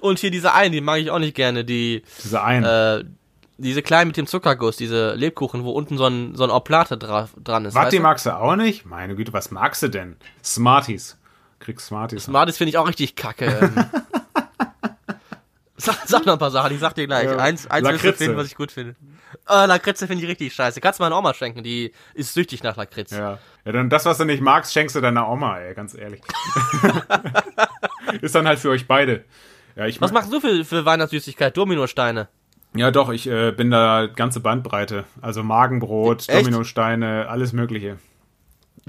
Und 0.00 0.18
hier 0.18 0.30
diese 0.30 0.52
einen, 0.52 0.72
die 0.72 0.82
mag 0.82 0.98
ich 0.98 1.10
auch 1.10 1.18
nicht 1.18 1.34
gerne, 1.34 1.64
die. 1.64 2.02
Diese 2.22 2.42
einen. 2.42 2.64
Äh, 2.66 3.04
diese 3.56 3.80
kleinen 3.80 4.08
mit 4.08 4.18
dem 4.18 4.26
Zuckerguss, 4.26 4.76
diese 4.76 5.14
Lebkuchen, 5.14 5.64
wo 5.64 5.70
unten 5.70 5.96
so 5.96 6.04
ein, 6.04 6.34
so 6.34 6.44
ein 6.44 6.50
Oplate 6.50 6.98
dra 6.98 7.30
dran 7.42 7.64
ist. 7.64 7.74
Warte, 7.74 7.96
die 7.96 8.00
magst 8.00 8.26
du 8.26 8.36
auch 8.36 8.56
nicht? 8.56 8.84
Meine 8.84 9.16
Güte, 9.16 9.32
was 9.32 9.50
magst 9.50 9.82
du 9.82 9.88
denn? 9.88 10.16
Smarties. 10.44 11.16
Kriegst 11.58 11.86
Smarties. 11.86 12.24
Smarties 12.24 12.56
finde 12.56 12.70
ich 12.70 12.78
auch 12.78 12.88
richtig 12.88 13.16
kacke. 13.16 13.72
sag, 15.76 15.96
sag, 16.06 16.26
noch 16.26 16.34
ein 16.34 16.38
paar 16.38 16.50
Sachen, 16.50 16.72
ich 16.72 16.80
sag 16.80 16.94
dir 16.94 17.06
gleich. 17.06 17.24
Ja. 17.24 17.36
Eins, 17.36 17.66
eins 17.66 17.84
Lakritze. 17.84 18.24
finden, 18.24 18.36
was 18.36 18.46
ich 18.46 18.54
gut 18.54 18.72
finde. 18.72 18.96
Oh, 19.48 19.64
Lakritze 19.66 20.06
finde 20.06 20.24
ich 20.24 20.30
richtig 20.30 20.54
scheiße. 20.54 20.80
Kannst 20.80 21.00
du 21.00 21.04
meiner 21.04 21.18
Oma 21.18 21.34
schenken, 21.34 21.62
die 21.62 21.92
ist 22.14 22.34
süchtig 22.34 22.62
nach 22.62 22.76
Lakritz. 22.76 23.10
Ja. 23.10 23.38
ja, 23.64 23.72
dann 23.72 23.90
das, 23.90 24.04
was 24.04 24.18
du 24.18 24.24
nicht 24.24 24.42
magst, 24.42 24.72
schenkst 24.72 24.96
du 24.96 25.00
deiner 25.00 25.28
Oma, 25.28 25.58
ey, 25.58 25.74
ganz 25.74 25.94
ehrlich. 25.94 26.20
ist 28.20 28.34
dann 28.34 28.46
halt 28.46 28.58
für 28.58 28.70
euch 28.70 28.86
beide. 28.86 29.24
Ja, 29.76 29.86
ich 29.86 30.00
was 30.00 30.12
machst 30.12 30.32
du 30.32 30.40
für, 30.40 30.64
für 30.64 30.84
Weihnachtssüßigkeit? 30.84 31.56
Dominosteine. 31.56 32.28
Ja, 32.74 32.90
doch, 32.90 33.10
ich 33.10 33.26
äh, 33.26 33.52
bin 33.52 33.70
da 33.70 34.06
ganze 34.06 34.40
Bandbreite. 34.40 35.04
Also 35.20 35.42
Magenbrot, 35.42 36.28
Echt? 36.28 36.40
Dominosteine, 36.40 37.26
alles 37.28 37.52
Mögliche. 37.52 37.98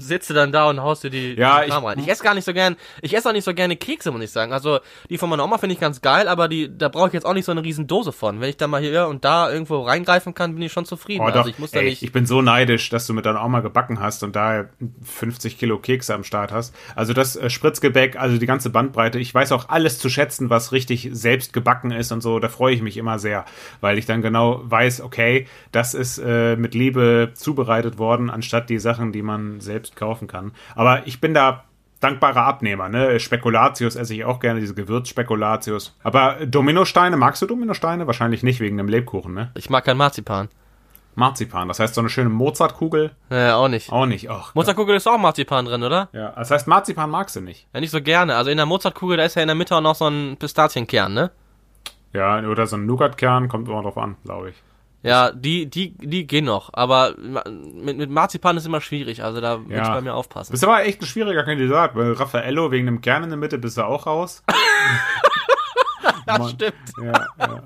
Sitzt 0.00 0.30
du 0.30 0.34
dann 0.34 0.52
da 0.52 0.68
und 0.68 0.80
haust 0.80 1.04
dir 1.04 1.10
die, 1.10 1.34
Ja, 1.34 1.64
die 1.64 1.70
rein. 1.70 1.98
Ich 1.98 2.08
esse 2.08 2.22
gar 2.22 2.34
nicht 2.34 2.44
so 2.44 2.52
gern, 2.52 2.76
ich 3.02 3.14
esse 3.14 3.28
auch 3.28 3.32
nicht 3.32 3.44
so 3.44 3.54
gerne 3.54 3.76
Kekse, 3.76 4.10
muss 4.10 4.22
ich 4.22 4.30
sagen. 4.30 4.52
Also, 4.52 4.80
die 5.08 5.18
von 5.18 5.28
meiner 5.30 5.44
Oma 5.44 5.58
finde 5.58 5.74
ich 5.74 5.80
ganz 5.80 6.00
geil, 6.00 6.28
aber 6.28 6.48
die, 6.48 6.76
da 6.76 6.88
brauche 6.88 7.08
ich 7.08 7.12
jetzt 7.12 7.26
auch 7.26 7.34
nicht 7.34 7.44
so 7.44 7.52
eine 7.52 7.62
riesen 7.62 7.86
Dose 7.86 8.12
von. 8.12 8.40
Wenn 8.40 8.48
ich 8.48 8.56
da 8.56 8.66
mal 8.66 8.80
hier 8.80 9.06
und 9.06 9.24
da 9.24 9.50
irgendwo 9.50 9.82
reingreifen 9.82 10.34
kann, 10.34 10.54
bin 10.54 10.62
ich 10.62 10.72
schon 10.72 10.84
zufrieden. 10.84 11.22
Oh, 11.22 11.28
also, 11.28 11.48
ich 11.48 11.58
muss 11.58 11.70
da 11.70 11.80
Ey, 11.80 11.90
nicht. 11.90 12.02
ich 12.02 12.12
bin 12.12 12.26
so 12.26 12.42
neidisch, 12.42 12.88
dass 12.90 13.06
du 13.06 13.14
mit 13.14 13.26
deiner 13.26 13.44
Oma 13.44 13.60
gebacken 13.60 14.00
hast 14.00 14.22
und 14.22 14.36
da 14.36 14.66
50 15.02 15.58
Kilo 15.58 15.78
Kekse 15.78 16.14
am 16.14 16.24
Start 16.24 16.52
hast. 16.52 16.74
Also 16.94 17.12
das 17.12 17.36
äh, 17.36 17.50
Spritzgebäck, 17.50 18.16
also 18.16 18.38
die 18.38 18.46
ganze 18.46 18.70
Bandbreite. 18.70 19.18
Ich 19.18 19.34
weiß 19.34 19.52
auch 19.52 19.68
alles 19.68 19.98
zu 19.98 20.08
schätzen, 20.08 20.50
was 20.50 20.72
richtig 20.72 21.08
selbst 21.12 21.52
gebacken 21.52 21.90
ist 21.90 22.12
und 22.12 22.20
so. 22.20 22.38
Da 22.38 22.48
freue 22.48 22.74
ich 22.74 22.82
mich 22.82 22.96
immer 22.96 23.18
sehr, 23.18 23.44
weil 23.80 23.98
ich 23.98 24.06
dann 24.06 24.22
genau 24.22 24.60
weiß, 24.64 25.00
okay, 25.00 25.46
das 25.72 25.94
ist 25.94 26.18
äh, 26.18 26.56
mit 26.56 26.74
Liebe 26.74 27.32
zubereitet 27.34 27.98
worden, 27.98 28.30
anstatt 28.30 28.70
die 28.70 28.78
Sachen, 28.78 29.12
die 29.12 29.22
man 29.22 29.60
selbst 29.60 29.89
kaufen 29.96 30.28
kann. 30.28 30.52
Aber 30.74 31.06
ich 31.06 31.20
bin 31.20 31.34
da 31.34 31.64
dankbarer 32.00 32.44
Abnehmer, 32.44 32.88
ne? 32.88 33.20
Spekulatius 33.20 33.94
esse 33.94 34.14
ich 34.14 34.24
auch 34.24 34.40
gerne, 34.40 34.60
diese 34.60 34.74
Gewürzspekulatius. 34.74 35.96
Aber 36.02 36.46
Dominosteine, 36.46 37.16
magst 37.16 37.42
du 37.42 37.46
Dominosteine? 37.46 38.06
Wahrscheinlich 38.06 38.42
nicht 38.42 38.60
wegen 38.60 38.78
dem 38.78 38.88
Lebkuchen, 38.88 39.34
ne? 39.34 39.50
Ich 39.54 39.70
mag 39.70 39.84
kein 39.84 39.96
Marzipan. 39.96 40.48
Marzipan, 41.14 41.68
das 41.68 41.80
heißt 41.80 41.94
so 41.94 42.00
eine 42.00 42.08
schöne 42.08 42.30
Mozartkugel? 42.30 43.10
Ja, 43.30 43.56
auch 43.56 43.68
nicht. 43.68 43.92
Auch 43.92 44.06
nicht, 44.06 44.30
ach. 44.30 44.54
Mozartkugel 44.54 44.96
ist 44.96 45.06
auch 45.06 45.18
Marzipan 45.18 45.66
drin, 45.66 45.82
oder? 45.82 46.08
Ja, 46.12 46.30
das 46.30 46.50
heißt 46.50 46.66
Marzipan 46.68 47.10
magst 47.10 47.36
du 47.36 47.40
nicht. 47.40 47.68
Ja, 47.74 47.80
nicht 47.80 47.90
so 47.90 48.00
gerne. 48.00 48.36
Also 48.36 48.50
in 48.50 48.56
der 48.56 48.66
Mozartkugel, 48.66 49.16
da 49.16 49.24
ist 49.24 49.34
ja 49.34 49.42
in 49.42 49.48
der 49.48 49.56
Mitte 49.56 49.76
auch 49.76 49.80
noch 49.80 49.96
so 49.96 50.08
ein 50.08 50.36
Pistazienkern, 50.38 51.12
ne? 51.12 51.30
Ja, 52.12 52.40
oder 52.40 52.66
so 52.66 52.76
ein 52.76 52.86
Nougatkern, 52.86 53.48
kommt 53.48 53.68
immer 53.68 53.82
drauf 53.82 53.98
an, 53.98 54.16
glaube 54.24 54.50
ich. 54.50 54.56
Ja, 55.02 55.30
die, 55.32 55.66
die, 55.66 55.96
die 55.96 56.26
gehen 56.26 56.44
noch. 56.44 56.70
Aber 56.74 57.14
mit, 57.16 57.96
mit 57.96 58.10
Marzipan 58.10 58.56
ist 58.58 58.66
immer 58.66 58.80
schwierig. 58.82 59.24
Also 59.24 59.40
da 59.40 59.56
muss 59.56 59.70
Ja. 59.70 59.82
ich 59.82 59.88
bei 59.88 60.00
mir 60.02 60.14
aufpassen. 60.14 60.52
Bist 60.52 60.62
aber 60.64 60.84
echt 60.84 61.00
ein 61.00 61.06
schwieriger 61.06 61.42
Kandidat, 61.44 61.94
weil 61.94 62.12
Raffaello 62.12 62.70
wegen 62.70 62.86
dem 62.86 63.00
Kern 63.00 63.22
in 63.24 63.30
der 63.30 63.38
Mitte 63.38 63.58
bist 63.58 63.78
du 63.78 63.82
auch 63.86 64.06
raus. 64.06 64.42
Mann. 66.26 66.48
stimmt. 66.50 66.74
Ja, 67.02 67.26
ja. 67.38 67.62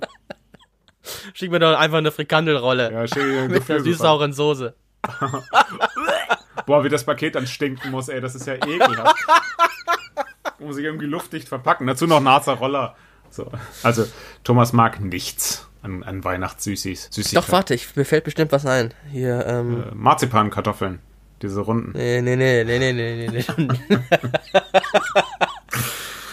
Schick 1.34 1.50
mir 1.50 1.58
doch 1.58 1.76
einfach 1.76 1.98
eine 1.98 2.12
Frikandelrolle. 2.12 2.92
ja 2.92 3.06
schick 3.06 3.22
dir 3.22 3.42
ein 3.42 3.50
mit 3.50 3.68
einer 3.68 3.80
süß-sauren 3.80 4.32
Soße. 4.32 4.74
Boah, 6.66 6.84
wie 6.84 6.88
das 6.88 7.04
Paket 7.04 7.34
dann 7.34 7.46
stinken 7.46 7.90
muss, 7.90 8.08
ey, 8.08 8.20
das 8.20 8.34
ist 8.34 8.46
ja 8.46 8.54
ekelhaft. 8.54 9.16
muss 10.60 10.78
ich 10.78 10.84
irgendwie 10.84 11.06
luftdicht 11.06 11.48
verpacken. 11.48 11.86
Dazu 11.86 12.06
noch 12.06 12.20
Roller. 12.60 12.94
So. 13.28 13.50
Also, 13.82 14.06
Thomas 14.44 14.72
mag 14.72 15.00
nichts 15.00 15.68
an, 15.84 16.02
an 16.02 16.24
Weihnachtssüßis. 16.24 17.10
Doch, 17.32 17.50
warte, 17.52 17.74
ich, 17.74 17.94
mir 17.94 18.04
fällt 18.04 18.24
bestimmt 18.24 18.52
was 18.52 18.66
ein. 18.66 18.92
Hier, 19.10 19.46
ähm. 19.46 19.84
Äh, 19.90 19.94
Marzipankartoffeln. 19.94 21.00
Diese 21.42 21.60
runden. 21.60 21.92
Nee, 21.94 22.22
nee, 22.22 22.36
nee, 22.36 22.64
nee, 22.64 22.78
nee, 22.78 22.92
nee, 22.92 23.28
nee, 23.28 23.28
nee. 23.28 23.44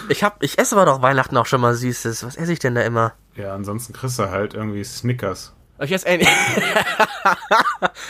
ich 0.10 0.24
hab, 0.24 0.42
ich 0.42 0.58
esse 0.58 0.76
aber 0.76 0.86
doch 0.86 1.02
Weihnachten 1.02 1.36
auch 1.36 1.46
schon 1.46 1.60
mal 1.60 1.74
Süßes. 1.74 2.26
Was 2.26 2.38
esse 2.38 2.54
ich 2.54 2.60
denn 2.60 2.76
da 2.76 2.82
immer? 2.82 3.14
Ja, 3.36 3.54
ansonsten 3.54 3.94
kriegst 3.94 4.20
du 4.20 4.30
halt 4.30 4.54
irgendwie 4.54 4.84
Snickers. 4.84 5.54
Ich 5.80 5.92
esse 5.92 6.08
ähnlich. 6.08 6.30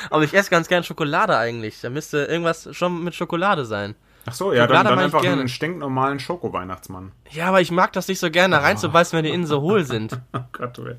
aber 0.09 0.23
ich 0.23 0.33
esse 0.33 0.49
ganz 0.51 0.67
gern 0.67 0.83
Schokolade 0.83 1.37
eigentlich. 1.37 1.81
Da 1.81 1.89
müsste 1.89 2.25
irgendwas 2.25 2.69
schon 2.75 3.03
mit 3.03 3.15
Schokolade 3.15 3.65
sein. 3.65 3.95
Ach 4.25 4.33
so, 4.33 4.53
ja, 4.53 4.67
dann, 4.67 4.85
dann 4.85 4.99
einfach 4.99 5.23
einen 5.23 5.47
stinknormalen 5.47 6.19
Schoko-Weihnachtsmann. 6.19 7.11
Ja, 7.31 7.47
aber 7.47 7.61
ich 7.61 7.71
mag 7.71 7.91
das 7.93 8.07
nicht 8.07 8.19
so 8.19 8.29
gerne, 8.29 8.55
da 8.55 8.61
reinzubeißen, 8.61 9.17
wenn 9.17 9.25
die 9.25 9.31
innen 9.31 9.47
so 9.47 9.61
hohl 9.61 9.83
sind. 9.83 10.19
Oh 10.33 10.39
Gott, 10.53 10.77
ey. 10.79 10.95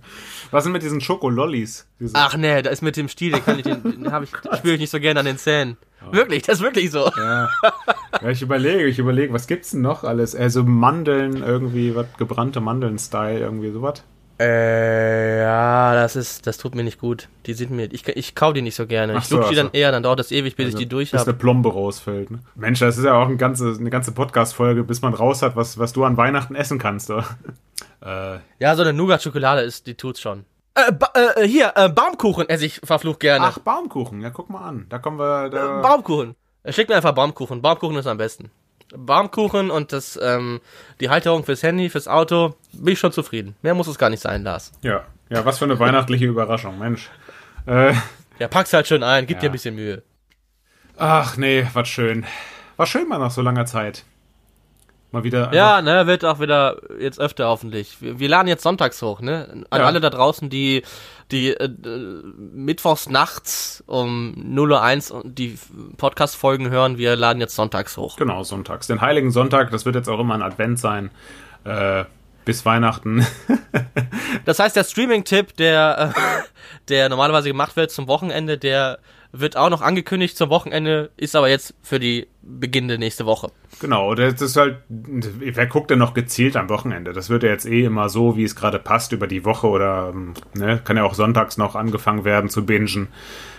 Was 0.51 0.65
sind 0.65 0.73
mit 0.73 0.83
diesen 0.83 1.01
Schokolollis? 1.01 1.87
Diese, 1.99 2.15
Ach 2.17 2.37
nee, 2.37 2.61
da 2.63 2.71
ist 2.71 2.83
mit 2.83 2.97
dem 2.97 3.09
Stiel, 3.09 3.33
den 3.33 3.45
kann 3.45 3.59
ich, 3.59 3.65
den, 3.65 3.83
den 3.83 4.05
ich, 4.23 4.31
den 4.31 4.57
spüre 4.57 4.75
ich 4.75 4.81
nicht 4.81 4.91
so 4.91 5.01
gerne 5.01 5.21
an 5.21 5.27
den 5.27 5.39
Zähnen. 5.39 5.77
Wirklich, 6.11 6.43
das 6.43 6.59
ist 6.59 6.63
wirklich 6.63 6.91
so. 6.91 7.11
Ja. 7.17 7.49
ja, 8.21 8.29
ich 8.29 8.43
überlege, 8.43 8.87
ich 8.87 8.99
überlege, 8.99 9.33
was 9.33 9.47
gibt's 9.47 9.71
denn 9.71 9.83
noch 9.83 10.05
alles? 10.05 10.35
Also 10.35 10.65
Mandeln, 10.65 11.43
irgendwie, 11.43 11.95
was, 11.95 12.07
gebrannte 12.19 12.61
Mandeln-Style, 12.61 13.39
irgendwie 13.39 13.71
sowas. 13.71 14.03
Äh, 14.43 15.41
ja, 15.43 15.95
das 15.95 16.17
ist, 16.17 16.47
das 16.47 16.59
tut 16.59 16.75
mir 16.75 16.83
nicht 16.85 16.99
gut. 17.01 17.29
Die 17.47 17.55
sind 17.55 17.71
mir, 17.71 17.87
ich, 17.93 18.07
ich 18.09 18.35
kau 18.35 18.53
die 18.53 18.63
nicht 18.63 18.75
so 18.75 18.87
gerne. 18.87 19.15
Ach 19.17 19.23
Ich 19.23 19.29
so, 19.29 19.37
lutsche 19.37 19.51
die 19.53 19.59
ach 19.61 19.63
dann 19.65 19.73
so. 19.73 19.79
eher, 19.79 19.93
dann 19.93 20.03
dauert 20.03 20.19
das 20.19 20.31
ewig, 20.33 20.57
bis 20.57 20.69
ich 20.71 20.75
die 20.75 20.89
durch 20.89 21.11
bis 21.13 21.21
habe. 21.21 21.31
eine 21.31 21.39
Plombe 21.39 21.73
rausfällt. 21.73 22.31
Ne? 22.31 22.41
Mensch, 22.55 22.81
das 22.81 22.99
ist 22.99 23.05
ja 23.05 23.15
auch 23.15 23.29
ein 23.29 23.39
ganze, 23.39 23.77
eine 23.79 23.91
ganze 23.91 24.13
Podcast-Folge, 24.13 24.85
bis 24.85 25.03
man 25.03 25.15
raus 25.15 25.43
hat, 25.43 25.55
was, 25.57 25.79
was 25.79 25.93
du 25.93 26.05
an 26.05 26.17
Weihnachten 26.17 26.55
essen 26.55 26.79
kannst. 26.79 27.11
Oder? 27.11 27.25
Äh, 28.05 28.39
Ja, 28.59 28.75
so 28.75 28.83
eine 28.83 28.93
Nougat-Schokolade 28.93 29.61
ist, 29.63 29.87
die 29.87 29.95
tut's 29.95 30.21
schon. 30.21 30.45
Äh, 30.75 30.91
äh, 31.15 31.47
hier, 31.47 31.73
äh, 31.77 31.89
Baumkuchen 31.89 32.49
esse 32.49 32.65
ich 32.67 32.81
verflucht 32.83 33.21
gerne. 33.21 33.45
ach, 33.47 33.59
Baumkuchen, 33.59 34.21
ja, 34.23 34.31
guck 34.31 34.51
mal 34.51 34.63
an. 34.67 34.87
Da 34.89 34.99
kommen 34.99 35.19
wir. 35.19 35.49
Da, 35.51 35.79
Äh, 35.79 35.83
Baumkuchen. 35.83 36.35
Äh, 36.65 36.73
Schick 36.73 36.89
mir 36.89 36.97
einfach 36.97 37.13
Baumkuchen. 37.13 37.63
Baumkuchen 37.63 37.97
ist 37.97 38.07
am 38.09 38.19
besten. 38.19 38.51
Baumkuchen 38.97 39.71
und 39.71 39.93
das, 39.93 40.19
ähm, 40.23 40.61
die 41.01 41.09
Halterung 41.11 41.45
fürs 41.45 41.63
Handy, 41.63 41.89
fürs 41.91 42.09
Auto, 42.09 42.55
bin 42.73 42.93
ich 42.93 42.99
schon 42.99 43.13
zufrieden. 43.13 43.55
Mehr 43.63 43.75
muss 43.75 43.87
es 43.89 43.99
gar 43.99 44.11
nicht 44.11 44.21
sein, 44.23 44.43
Lars. 44.43 44.73
ja, 44.83 45.05
ja, 45.31 45.45
was 45.47 45.59
für 45.59 45.65
eine 45.65 45.79
weihnachtliche 45.79 46.27
Überraschung, 46.27 46.79
Mensch. 46.79 47.09
Äh, 47.67 47.95
Ja, 48.39 48.49
pack's 48.49 48.73
halt 48.73 48.87
schön 48.87 49.03
ein, 49.03 49.27
gib 49.27 49.39
dir 49.41 49.47
Ja. 49.47 49.51
ein 49.51 49.53
bisschen 49.53 49.75
Mühe. 49.75 50.03
ach 50.99 51.37
nee, 51.37 51.67
was 51.73 51.89
schön. 51.89 52.27
War 52.77 52.87
schön 52.87 53.09
mal 53.09 53.19
nach 53.19 53.31
so 53.31 53.41
langer 53.43 53.65
Zeit. 53.67 54.05
Mal 55.13 55.25
wieder. 55.25 55.53
Ja, 55.55 55.83
ne, 55.83 56.07
wird 56.07 56.25
auch 56.25 56.41
wieder 56.41 56.79
jetzt 56.99 57.21
öfter 57.21 57.47
hoffentlich. 57.49 58.01
Wir, 58.01 58.19
wir 58.19 58.29
laden 58.29 58.49
jetzt 58.49 58.63
sonntags 58.63 59.01
hoch, 59.03 59.21
ne? 59.21 59.65
An 59.71 59.81
Ja. 59.81 59.87
alle 59.87 60.01
da 60.01 60.09
draußen, 60.11 60.49
die, 60.51 60.83
die 61.31 61.51
äh, 61.51 61.69
mittwochs 62.39 63.09
nachts 63.11 63.85
um 63.87 64.35
0.01 64.37 65.13
Uhr 65.13 65.25
und 65.25 65.39
die 65.39 65.59
Podcast-Folgen 65.99 66.71
hören, 66.71 66.97
wir 66.99 67.15
laden 67.17 67.41
jetzt 67.41 67.55
sonntags 67.55 67.97
hoch. 67.97 68.17
Genau, 68.17 68.43
sonntags. 68.43 68.87
Den 68.87 69.01
Heiligen 69.03 69.31
Sonntag, 69.31 69.71
das 69.71 69.85
wird 69.85 69.95
jetzt 69.97 70.09
auch 70.09 70.19
immer 70.19 70.35
ein 70.35 70.43
Advent 70.43 70.79
sein. 70.79 71.11
Äh, 71.65 72.05
bis 72.45 72.65
Weihnachten. 72.65 73.25
Das 74.45 74.59
heißt, 74.59 74.75
der 74.75 74.83
Streaming-Tipp, 74.83 75.57
der, 75.59 76.13
äh, 76.17 76.21
der 76.89 77.09
normalerweise 77.09 77.49
gemacht 77.49 77.77
wird 77.77 77.91
zum 77.93 78.09
Wochenende, 78.09 78.59
der 78.59 78.99
wird 79.33 79.57
auch 79.57 79.71
noch 79.71 79.81
angekündigt 79.81 80.37
zum 80.37 80.51
Wochenende, 80.51 81.11
ist 81.17 81.35
aber 81.35 81.49
jetzt 81.49 81.75
für 81.83 81.99
die 81.99 82.29
beginnende 82.43 82.99
nächste 82.99 83.25
Woche. 83.25 83.51
genau, 83.81 84.15
das 84.15 84.41
ist 84.41 84.57
halt. 84.57 84.79
Wer 84.89 85.67
guckt 85.67 85.91
denn 85.91 85.99
noch 85.99 86.15
gezielt 86.15 86.57
am 86.57 86.69
Wochenende? 86.69 87.13
Das 87.13 87.31
wird 87.31 87.43
ja 87.43 87.49
jetzt 87.49 87.67
eh 87.67 87.85
immer 87.85 88.09
so, 88.09 88.37
wie 88.37 88.45
es 88.45 88.55
gerade 88.55 88.79
passt, 88.79 89.13
über 89.13 89.27
die 89.27 89.45
Woche 89.45 89.67
oder 89.67 90.13
ähm, 90.15 90.35
ne, 90.55 90.81
kann 90.85 90.97
ja 90.97 91.05
auch 91.05 91.15
sonntags 91.15 91.57
noch 91.57 91.75
angefangen 91.75 92.25
werden 92.25 92.51
zu 92.51 92.67
bingen. 92.67 93.09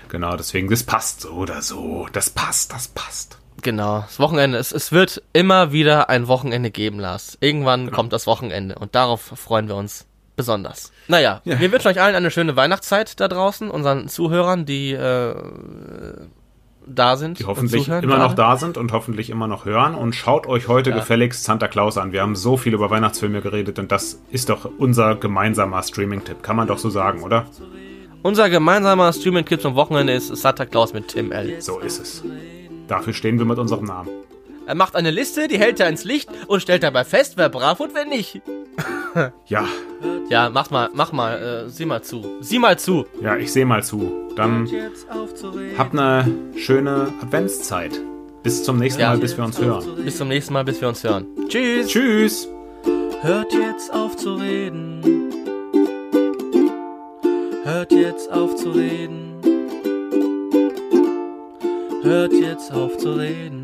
Genau, 0.09 0.35
deswegen, 0.35 0.69
das 0.69 0.83
passt 0.83 1.21
so 1.21 1.31
oder 1.31 1.61
so. 1.61 2.07
Das 2.13 2.29
passt, 2.29 2.71
das 2.71 2.87
passt. 2.87 3.39
Genau, 3.63 4.01
das 4.01 4.19
Wochenende. 4.19 4.57
Es, 4.59 4.71
es 4.71 4.91
wird 4.91 5.23
immer 5.33 5.71
wieder 5.71 6.09
ein 6.09 6.27
Wochenende 6.27 6.69
geben, 6.69 6.99
Lars. 6.99 7.37
Irgendwann 7.39 7.91
kommt 7.91 8.13
das 8.13 8.27
Wochenende 8.27 8.75
und 8.75 8.93
darauf 8.93 9.21
freuen 9.21 9.67
wir 9.67 9.75
uns 9.75 10.05
besonders. 10.35 10.91
Naja, 11.07 11.41
Ja. 11.43 11.59
wir 11.59 11.71
wünschen 11.71 11.87
euch 11.89 12.01
allen 12.01 12.15
eine 12.15 12.31
schöne 12.31 12.55
Weihnachtszeit 12.55 13.19
da 13.19 13.27
draußen, 13.27 13.69
unseren 13.69 14.07
Zuhörern, 14.07 14.65
die 14.65 14.93
äh, 14.93 15.35
da 16.85 17.15
sind. 17.15 17.39
Die 17.39 17.45
hoffentlich 17.45 17.87
immer 17.87 18.17
noch 18.17 18.33
da 18.33 18.57
sind 18.57 18.77
und 18.77 18.91
hoffentlich 18.91 19.29
immer 19.29 19.47
noch 19.47 19.65
hören. 19.65 19.95
Und 19.95 20.15
schaut 20.15 20.47
euch 20.47 20.67
heute 20.67 20.89
Ja. 20.91 20.97
gefälligst 20.97 21.43
Santa 21.43 21.67
Claus 21.67 21.97
an. 21.97 22.11
Wir 22.11 22.21
haben 22.21 22.35
so 22.35 22.57
viel 22.57 22.73
über 22.73 22.89
Weihnachtsfilme 22.89 23.41
geredet 23.41 23.79
und 23.79 23.91
das 23.91 24.19
ist 24.31 24.49
doch 24.49 24.69
unser 24.77 25.15
gemeinsamer 25.15 25.81
Streaming-Tipp. 25.83 26.43
Kann 26.43 26.55
man 26.55 26.67
doch 26.67 26.77
so 26.77 26.89
sagen, 26.89 27.23
oder? 27.23 27.45
Unser 28.21 28.49
gemeinsamer 28.49 29.11
Streaming-Clip 29.13 29.61
zum 29.61 29.75
Wochenende 29.75 30.13
ist 30.13 30.27
Santa 30.35 30.65
Claus 30.65 30.93
mit 30.93 31.09
Tim 31.09 31.31
L. 31.31 31.61
So 31.61 31.79
ist 31.79 31.99
es. 32.01 32.23
Dafür 32.87 33.13
stehen 33.13 33.37
wir 33.37 33.45
mit 33.45 33.59
unserem 33.59 33.85
Namen. 33.85 34.09
Er 34.65 34.75
macht 34.75 34.95
eine 34.95 35.11
Liste, 35.11 35.47
die 35.47 35.57
hält 35.57 35.79
er 35.79 35.89
ins 35.89 36.03
Licht 36.03 36.29
und 36.47 36.61
stellt 36.61 36.83
dabei 36.83 37.03
fest, 37.03 37.33
wer 37.37 37.49
brav 37.49 37.79
und 37.79 37.93
wer 37.93 38.05
nicht. 38.05 38.41
Ja, 39.45 39.67
Ja, 40.29 40.49
mach 40.49 40.71
mal, 40.71 40.89
mach 40.95 41.11
mal, 41.11 41.65
äh, 41.67 41.69
sieh 41.69 41.85
mal 41.85 42.01
zu. 42.01 42.25
Sieh 42.41 42.57
mal 42.57 42.79
zu. 42.79 43.05
ja, 43.21 43.37
ich 43.37 43.51
sehe 43.53 43.63
mal 43.65 43.83
zu. 43.83 44.11
Dann 44.35 44.67
habt 45.77 45.93
eine 45.93 46.25
schöne 46.55 47.13
Adventszeit. 47.21 48.01
Bis 48.41 48.63
zum 48.63 48.79
nächsten 48.79 49.01
Ja. 49.01 49.09
Mal, 49.09 49.19
bis 49.19 49.37
wir 49.37 49.43
uns 49.43 49.59
hören. 49.61 49.83
Bis 50.03 50.17
zum 50.17 50.29
nächsten 50.29 50.51
Mal, 50.53 50.63
bis 50.65 50.81
wir 50.81 50.87
uns 50.89 51.03
hören. 51.03 51.27
Tschüss. 51.47 51.87
Tschüss! 51.89 52.47
Hört 53.21 53.53
jetzt 53.53 53.93
auf 53.93 54.17
zu 54.17 54.33
reden. 54.33 55.29
Hört 57.63 57.91
jetzt 57.91 58.31
auf 58.31 58.55
zu 58.55 58.71
reden. 58.71 59.29
Hört 62.01 62.33
jetzt 62.33 62.73
auf 62.73 62.97
zu 62.97 63.13
reden. 63.13 63.62